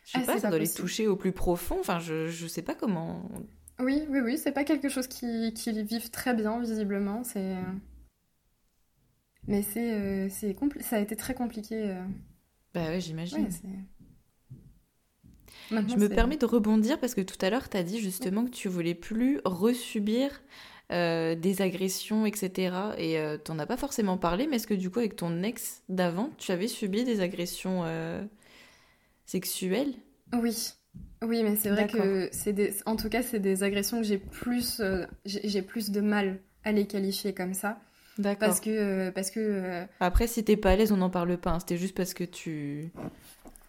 [0.04, 1.78] je sais Ah, pas, ça pas doit les toucher au plus profond.
[1.80, 3.28] Enfin, je, je sais pas comment.
[3.80, 7.24] Oui, oui, oui, c'est pas quelque chose qui qu'ils vivent très bien visiblement.
[7.24, 7.56] C'est
[9.46, 11.90] mais c'est euh, c'est ça a été très compliqué.
[11.90, 12.04] euh.
[12.74, 13.46] Bah ouais, j'imagine.
[13.46, 13.68] Ouais, c'est-
[15.70, 18.44] Maintenant, Je me permets de rebondir parce que tout à l'heure, tu as dit justement
[18.44, 20.30] que tu voulais plus resubir
[20.92, 22.94] euh, des agressions, etc.
[22.98, 25.82] Et euh, t'en as pas forcément parlé, mais est-ce que du coup, avec ton ex
[25.88, 28.22] d'avant, tu avais subi des agressions euh,
[29.26, 29.94] sexuelles?
[30.34, 30.72] Oui,
[31.22, 31.86] oui, mais c'est vrai D'accord.
[31.86, 34.82] que c'est des, en tout cas, c'est des agressions que j'ai plus,
[35.24, 37.80] j'ai j'ai plus de mal à les qualifier comme ça,
[38.18, 38.38] D'accord.
[38.48, 41.36] parce que, euh, parce que, euh, Après, si t'es pas à l'aise, on n'en parle
[41.38, 41.50] pas.
[41.50, 41.60] hein.
[41.60, 42.92] C'était juste parce que tu.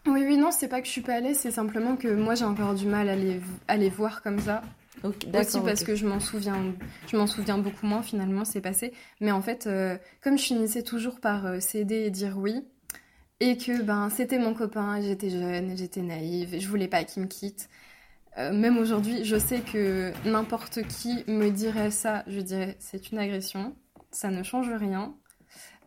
[0.08, 2.36] oui, oui, non, c'est pas que je suis pas à l'aise, c'est simplement que moi
[2.36, 4.62] j'ai encore du mal à les, à les voir comme ça.
[5.04, 6.74] Ok, Aussi parce que je m'en souviens,
[7.08, 8.94] je m'en souviens beaucoup moins finalement, c'est passé.
[9.20, 12.64] Mais en fait, euh, comme je finissais toujours par euh, céder et dire oui,
[13.40, 17.24] et que ben c'était mon copain, j'étais jeune, j'étais naïve, et je voulais pas qu'il
[17.24, 17.70] me quitte.
[18.38, 23.20] euh, même aujourd'hui, je sais que n'importe qui me dirait ça, je dirais c'est une
[23.20, 23.76] agression,
[24.16, 25.16] ça ne change rien.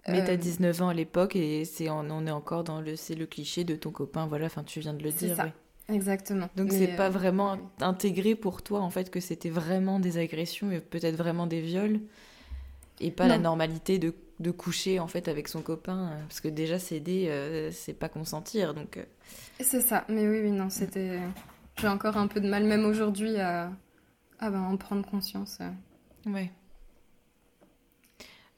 [0.09, 2.97] Mais t'as Euh, 19 ans à l'époque et c'est en- on est encore dans le
[2.97, 4.27] c'est le cliché de ton copain.
[4.27, 5.35] Voilà, enfin tu viens de le C'est dire.
[5.35, 5.53] ça.
[5.89, 6.49] Exactement.
[6.57, 10.71] Donc c'est pas euh, vraiment intégré pour toi en fait que c'était vraiment des agressions
[10.71, 12.01] et peut-être vraiment des viols
[13.01, 16.49] et pas la normalité de, de coucher en fait avec son copain euh, parce que
[16.49, 19.05] déjà céder euh, c'est pas consentir donc euh,
[19.61, 21.21] C'est ça, mais oui, oui, non, c'était.
[21.77, 23.71] J'ai encore un peu de mal, même aujourd'hui, à,
[24.41, 25.59] à ben, en prendre conscience.
[25.61, 25.71] euh.
[26.27, 26.53] ouais.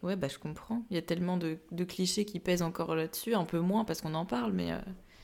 [0.03, 0.83] Ouais, bah je comprends.
[0.91, 4.01] Il y a tellement de, de clichés qui pèsent encore là-dessus, un peu moins parce
[4.01, 4.79] qu'on en parle, mais euh,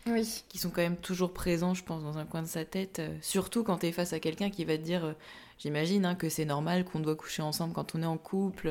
[0.06, 2.98] Oui, qui sont quand même toujours présents, je pense, dans un coin de sa tête.
[2.98, 5.12] euh, surtout quand tu es face à quelqu'un qui va te dire, euh,
[5.58, 8.70] j'imagine, hein, que c'est normal qu'on doit coucher ensemble quand on est en couple.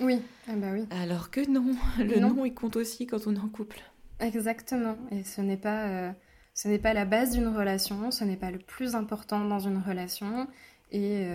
[0.00, 2.34] oui, ah bah oui, alors que non, le Non.
[2.34, 3.80] nom il compte aussi quand on est en couple.
[4.20, 4.96] exactement.
[5.10, 6.14] Et ce n'est pas,
[6.54, 9.78] ce n'est pas la base d'une relation, ce n'est pas le plus important dans une
[9.78, 10.46] relation.
[10.90, 11.26] Et,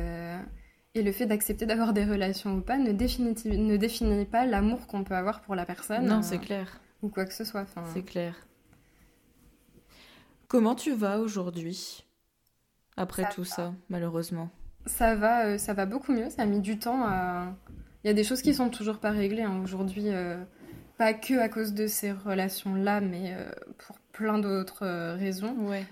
[0.98, 4.88] et le fait d'accepter d'avoir des relations ou pas ne définit, ne définit pas l'amour
[4.88, 6.06] qu'on peut avoir pour la personne.
[6.06, 7.66] non, euh, c'est clair, Ou quoi que ce soit.
[7.94, 8.36] C'est clair.
[10.48, 12.06] Comment tu vas aujourd'hui
[12.96, 14.50] après Ça tout ça, malheureusement?
[14.86, 16.30] Ça va, euh, ça va beaucoup mieux.
[16.30, 17.54] Ça a mis du temps à.
[18.04, 20.38] Il y a des choses qui sont toujours pas réglées hein, aujourd'hui, euh,
[20.98, 23.36] pas que à cause de ces relations-là, mais
[23.78, 25.56] pour plein d'autres raisons.
[25.68, 25.86] Ouais.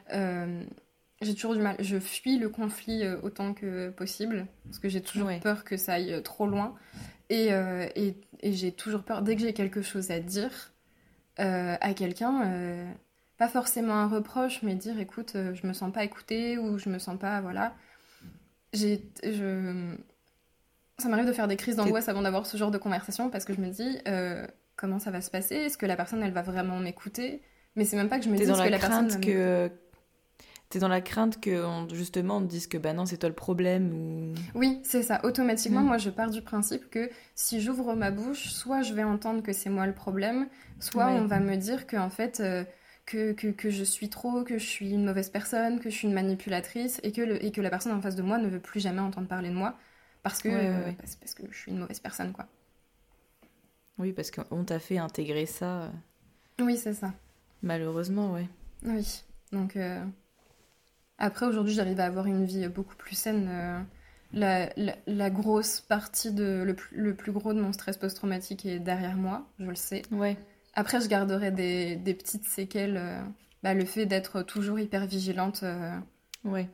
[1.25, 1.75] J'ai toujours du mal.
[1.79, 5.39] Je fuis le conflit euh, autant que possible parce que j'ai toujours Ouais.
[5.39, 6.75] peur que ça aille euh, trop loin.
[7.29, 10.71] Et, euh, et, et j'ai toujours peur, dès que j'ai quelque chose à dire
[11.37, 12.85] à quelqu'un,
[13.37, 16.97] pas forcément un reproche, mais dire écoute, je me sens pas écoutée ou je me
[16.97, 17.41] sens pas.
[17.41, 17.73] Voilà.
[18.71, 19.01] J'ai.
[19.21, 19.95] Je...
[20.97, 23.53] Ça m'arrive de faire des crises d'angoisse avant d'avoir ce genre de conversation parce que
[23.53, 23.99] je me dis
[24.75, 25.55] comment ça va se passer?
[25.55, 27.41] Est-ce que la personne, elle va vraiment m'écouter?
[27.75, 29.19] Mais c'est même pas que je me dis que la, personne.
[29.19, 29.69] que
[30.75, 31.63] T'es dans la crainte que
[31.93, 35.21] justement on te dise que bah non c'est toi le problème ou oui c'est ça
[35.23, 35.85] automatiquement mm.
[35.85, 39.53] moi je pars du principe que si j'ouvre ma bouche soit je vais entendre que
[39.53, 40.49] c'est moi le problème
[40.81, 42.65] soit on va me dire que en fait euh,
[43.05, 46.09] que, que, que, je suis trop que je suis une mauvaise personne que je suis
[46.09, 48.59] une manipulatrice et que le, et que la personne en face de moi ne veut
[48.59, 49.75] plus jamais entendre parler de moi
[50.23, 52.47] parce que euh, parce que je suis une mauvaise personne quoi
[53.97, 55.83] oui, parce qu'on t'a fait intégrer ça.
[55.83, 55.89] Euh,
[56.59, 57.13] oui, c'est ça.
[57.63, 58.47] Malheureusement, oui.
[58.83, 59.23] Oui.
[59.51, 60.03] Donc, euh,
[61.17, 63.47] après, aujourd'hui, j'arrive à avoir une vie beaucoup plus saine.
[63.49, 63.79] Euh,
[64.33, 64.69] la,
[65.07, 69.47] la, grosse partie, de, le, le, plus gros de mon stress post-traumatique est derrière moi,
[69.59, 70.01] je le sais.
[70.11, 70.37] Ouais.
[70.73, 73.01] Après, je garderai des, des petites séquelles.
[73.63, 75.63] Bah, le fait d'être toujours hyper vigilante.
[76.43, 76.69] ouais.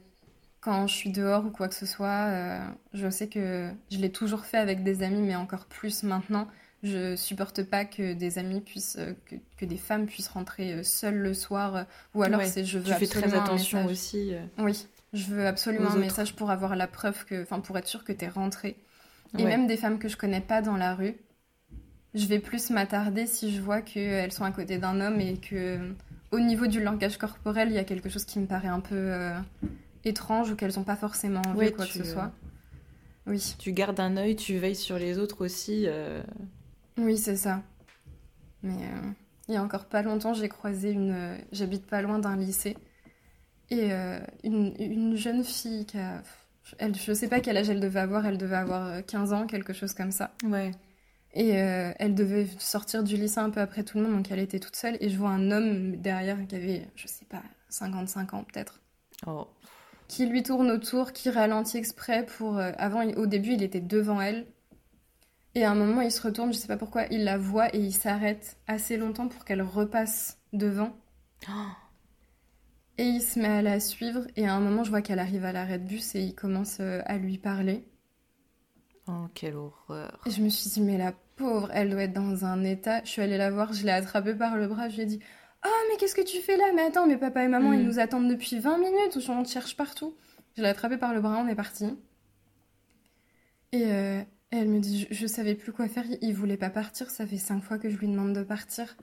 [0.59, 2.61] Quand je suis dehors ou quoi que ce soit,
[2.93, 6.47] je sais que je l'ai toujours fait avec des amis, mais encore plus maintenant
[6.83, 9.13] je supporte pas que des amis puissent, euh,
[9.57, 11.83] que, des femmes puissent rentrer euh, seules le soir, euh,
[12.15, 14.33] ou alors c'est je veux tu absolument fais très attention aussi.
[14.57, 18.03] Oui, je veux absolument un message pour avoir la preuve que, enfin pour être sûr
[18.03, 18.77] que tu es rentrée.
[19.37, 21.15] Et même des femmes que je connais pas dans la rue,
[22.13, 25.79] je vais plus m'attarder si je vois qu'elles sont à côté d'un homme et que
[26.31, 29.31] au niveau du langage corporel, il y a quelque chose qui me paraît un peu
[30.03, 32.31] étrange ou qu'elles n'ont pas forcément envie quoi que ce soit.
[33.27, 33.55] Oui.
[33.59, 35.87] Tu gardes un œil, tu veilles sur les autres aussi.
[36.97, 37.61] Oui, c'est ça.
[38.63, 39.11] Mais euh,
[39.47, 41.11] il y a encore pas longtemps, j'ai croisé une.
[41.11, 42.77] Euh, j'habite pas loin d'un lycée.
[43.69, 46.21] Et euh, une, jeune fille qui a.
[46.77, 49.73] Elle, je sais pas quel âge elle devait avoir, elle devait avoir 15 ans, quelque
[49.73, 50.31] chose comme ça.
[50.43, 50.71] Ouais.
[51.33, 54.59] Et elle devait sortir du lycée un peu après tout le monde, donc elle était
[54.59, 54.97] toute seule.
[54.99, 58.79] Et je vois un homme derrière qui avait, je sais pas, 55 ans peut-être.
[59.25, 59.47] Oh.
[60.07, 62.57] Qui lui tourne autour, qui ralentit exprès pour.
[62.57, 64.45] avant, au début, il était devant elle.
[65.53, 67.79] Et à un moment, il se retourne, je sais pas pourquoi, il la voit et
[67.79, 70.95] il s'arrête assez longtemps pour qu'elle repasse devant.
[72.97, 74.25] Et il se met à la suivre.
[74.35, 76.77] Et à un moment, je vois qu'elle arrive à l'arrêt de bus et il commence
[76.79, 77.83] euh, à lui parler.
[79.07, 80.21] Oh, quelle horreur.
[80.25, 83.03] Et je me suis dit, mais la pauvre, elle doit être dans un état.
[83.03, 85.19] Je suis allée la voir, je l'ai attrapée par le bras, je lui ai dit,
[85.65, 86.71] oh, mais qu'est-ce que tu fais là?
[86.75, 87.87] Mais attends, mais papa et maman, ils mm.
[87.87, 90.15] nous attendent depuis 20 minutes, on te cherche partout.
[90.55, 91.97] Je l'ai attrapée par le bras, on est parti.
[93.71, 94.21] Et euh,
[94.51, 97.63] elle me dit, je, savais plus quoi faire, il voulait pas partir, ça fait cinq
[97.63, 98.97] fois que je lui demande de partir.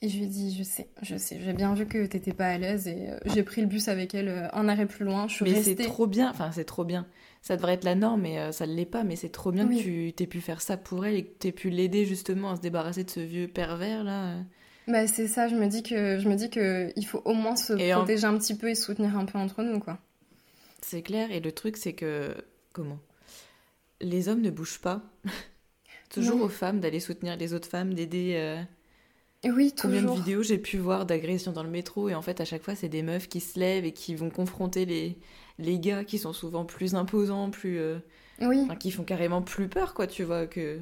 [0.00, 2.46] Et je lui ai dit, je sais, je sais, j'ai bien vu que t'étais pas
[2.46, 5.26] à l'aise et euh, j'ai pris le bus avec elle euh, un arrêt plus loin.
[5.26, 7.06] Je suis mais c'est trop bien, enfin c'est trop bien.
[7.42, 9.02] Ça devrait être la norme, mais euh, ça ne l'est pas.
[9.02, 11.48] Mais c'est trop bien que tu aies pu faire ça pour elle et que tu
[11.48, 14.36] aies pu l'aider justement à se débarrasser de ce vieux pervers là.
[14.86, 17.56] Bah c'est ça, je me dis que je me dis que il faut au moins
[17.56, 19.98] se protéger un petit peu et soutenir un peu entre nous quoi.
[20.80, 22.34] C'est clair et le truc c'est que
[22.72, 22.98] comment?
[24.00, 25.02] Les hommes ne bougent pas.
[26.08, 28.34] toujours aux femmes d'aller soutenir les autres femmes, d'aider.
[28.36, 28.62] Euh...
[29.44, 32.44] Oui, Combien de vidéos j'ai pu voir d'agressions dans le métro et en fait à
[32.44, 35.16] chaque fois c'est des meufs qui se lèvent et qui vont confronter les,
[35.60, 37.98] les gars qui sont souvent plus imposants, plus euh,
[38.40, 38.66] oui.
[38.80, 40.80] qui font carrément plus peur quoi, tu vois que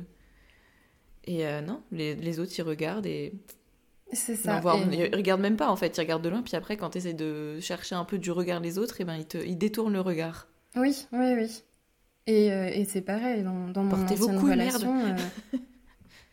[1.24, 3.34] et euh, non, les, les, autres ils regardent et
[4.14, 4.62] c'est ça.
[4.90, 7.12] Ils regardent même pas en fait, ils regardent de loin puis après quand tu essaies
[7.12, 9.92] de chercher un peu du regard les autres, et eh ben ils te ils détournent
[9.92, 10.48] le regard.
[10.76, 11.62] Oui, oui, oui.
[12.26, 15.58] Et, euh, et c'est pareil, dans, dans mon ancienne relation, euh,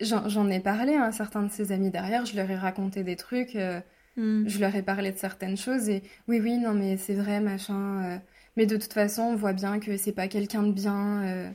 [0.00, 3.54] j'en ai parlé à certains de ses amis derrière, je leur ai raconté des trucs,
[3.54, 3.80] euh,
[4.16, 4.48] hmm.
[4.48, 8.20] je leur ai parlé de certaines choses, et oui, oui, non, mais c'est vrai, machin.
[8.56, 11.52] mais de toute façon, on voit bien que c'est pas quelqu'un de bien.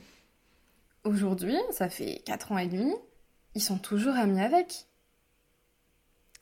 [1.04, 2.94] Aujourd'hui, ça fait 4 ans et demi,
[3.54, 4.86] ils sont toujours amis avec.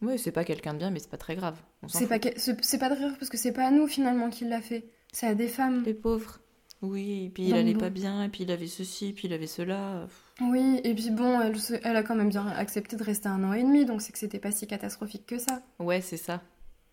[0.02, 1.56] Oui, c'est pas quelqu'un de bien, mais c'est pas très grave.
[1.88, 4.60] C'est pas, c'est pas très grave parce que c'est pas à nous finalement qui l'a
[4.60, 5.82] fait, c'est à des femmes.
[5.84, 6.38] Les pauvres.
[6.80, 9.34] Oui, et puis il allait pas bien, et puis il avait ceci, et puis il
[9.34, 10.06] avait cela.
[10.40, 13.52] Oui, et puis bon, elle, elle, a quand même bien accepté de rester un an
[13.52, 15.60] et demi, donc c'est que c'était pas si catastrophique que ça.
[15.80, 16.40] Ouais, c'est ça.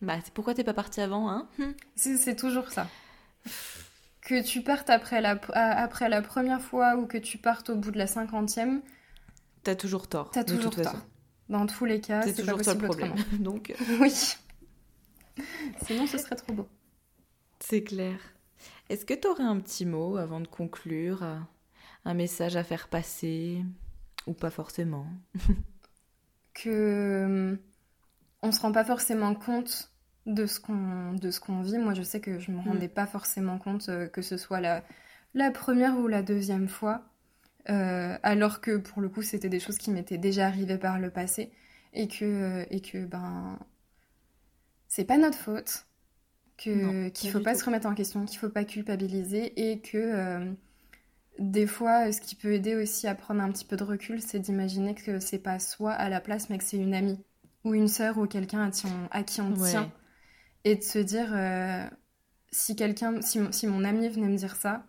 [0.01, 1.47] Bah, pourquoi t'es pas partie avant, hein?
[1.59, 1.71] Hmm.
[1.95, 2.87] C'est toujours ça.
[4.21, 7.91] que tu partes après la, après la première fois ou que tu partes au bout
[7.91, 8.81] de la cinquantième.
[9.63, 10.31] T'as toujours tort.
[10.31, 10.95] T'as toujours tort.
[11.47, 13.15] Dans tous les cas, c'est toujours pas possible le problème.
[13.39, 13.73] donc...
[13.99, 14.11] oui.
[15.85, 16.67] Sinon, ce serait trop beau.
[17.59, 18.17] C'est clair.
[18.89, 21.23] Est-ce que tu aurais un petit mot avant de conclure
[22.05, 23.63] Un message à faire passer
[24.27, 25.07] Ou pas forcément?
[26.53, 27.59] Que
[28.41, 29.91] on se rend pas forcément compte
[30.25, 31.77] de ce qu'on de ce qu'on vit.
[31.77, 32.91] Moi, je sais que je me rendais mm.
[32.91, 34.81] pas forcément compte euh, que ce soit la
[35.33, 37.03] la première ou la deuxième fois.
[37.65, 41.51] alors que pour le coup, c'était des choses qui m'étaient déjà arrivées par le passé
[41.93, 43.57] et que, et que ben,
[44.87, 45.85] c'est pas notre faute,
[46.57, 50.55] que qu'il faut pas se remettre en question, qu'il faut pas culpabiliser et que
[51.39, 54.39] des fois, ce qui peut aider aussi à prendre un petit peu de recul, c'est
[54.39, 57.19] d'imaginer que c'est pas soi à la place, mais que c'est une amie
[57.63, 58.69] ou une sœur ou quelqu'un
[59.11, 59.91] à, qui on tient.
[60.63, 61.85] Et de se dire, euh,
[62.51, 64.85] si quelqu'un, si, mon ami venait me dire ça,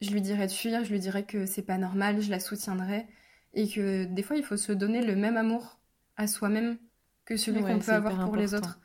[0.00, 3.06] je lui dirais de fuir, je lui dirais que c'est pas normal, je la soutiendrais.
[3.54, 5.80] Et que des fois, il faut se donner le même amour
[6.16, 6.76] à soi-même
[7.24, 8.78] que celui qu'on peut avoir pour les autres.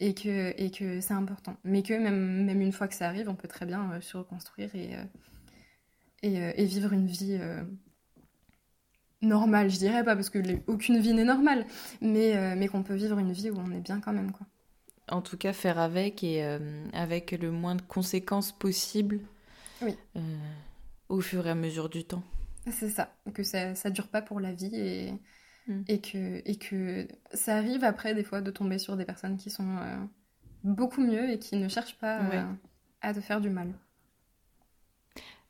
[0.00, 1.56] Et que, et que c'est important.
[1.64, 4.16] Mais que même, même une fois que ça arrive, on peut très bien euh, se
[4.16, 4.94] reconstruire et.
[4.94, 5.04] Euh,
[6.24, 7.38] euh, et, vivre une vie
[9.22, 11.64] normale, je dirais pas, parce que aucune vie n'est normale,
[12.00, 14.32] mais, mais qu'on peut vivre une vie où on est bien quand même.
[14.32, 14.44] Quoi.
[15.08, 16.42] En tout cas, faire avec et
[16.92, 19.20] avec le moins de conséquences possibles
[19.80, 19.96] oui.
[21.08, 22.24] au fur et à mesure du temps.
[22.68, 25.14] C'est ça, que ça, ça dure pas pour la vie et,
[25.68, 25.82] mm.
[25.88, 29.50] et, que, et que ça arrive après des fois de tomber sur des personnes qui
[29.50, 29.76] sont
[30.64, 32.20] beaucoup mieux et qui ne cherchent pas
[33.00, 33.72] à te faire du mal.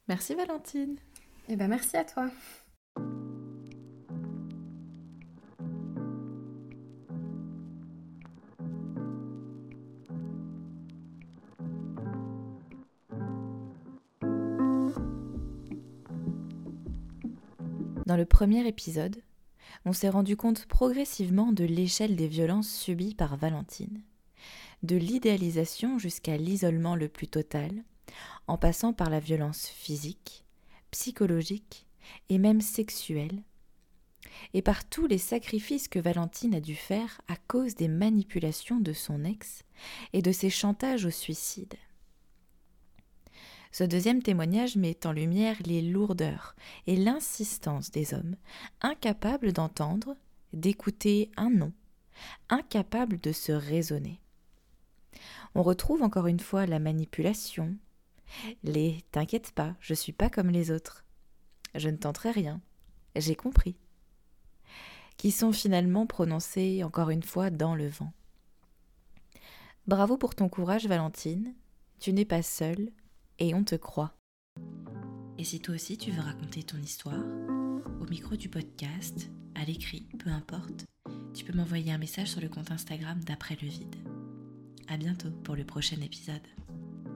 [0.08, 0.96] Merci Valentine.
[1.48, 2.30] Eh ben merci à toi.
[18.06, 19.16] Dans le premier épisode,
[19.84, 24.02] on s'est rendu compte progressivement de l'échelle des violences subies par Valentine,
[24.82, 27.84] de l'idéalisation jusqu'à l'isolement le plus total,
[28.46, 30.44] en passant par la violence physique,
[30.90, 31.86] psychologique
[32.28, 33.42] et même sexuelle,
[34.54, 38.92] et par tous les sacrifices que Valentine a dû faire à cause des manipulations de
[38.92, 39.64] son ex
[40.12, 41.74] et de ses chantages au suicide.
[43.70, 46.56] Ce deuxième témoignage met en lumière les lourdeurs
[46.86, 48.36] et l'insistance des hommes,
[48.80, 50.16] incapables d'entendre,
[50.52, 51.72] d'écouter un non,
[52.48, 54.20] incapables de se raisonner.
[55.54, 57.76] On retrouve encore une fois la manipulation,
[58.62, 61.04] les T'inquiète pas, je suis pas comme les autres.
[61.74, 62.60] Je ne tenterai rien.
[63.16, 63.76] J'ai compris.
[65.16, 68.12] Qui sont finalement prononcés encore une fois dans le vent.
[69.86, 71.54] Bravo pour ton courage, Valentine.
[71.98, 72.90] Tu n'es pas seule
[73.38, 74.14] et on te croit.
[75.38, 77.24] Et si toi aussi tu veux raconter ton histoire,
[78.00, 80.84] au micro du podcast, à l'écrit, peu importe,
[81.34, 83.96] tu peux m'envoyer un message sur le compte Instagram d'après le vide.
[84.88, 86.46] À bientôt pour le prochain épisode.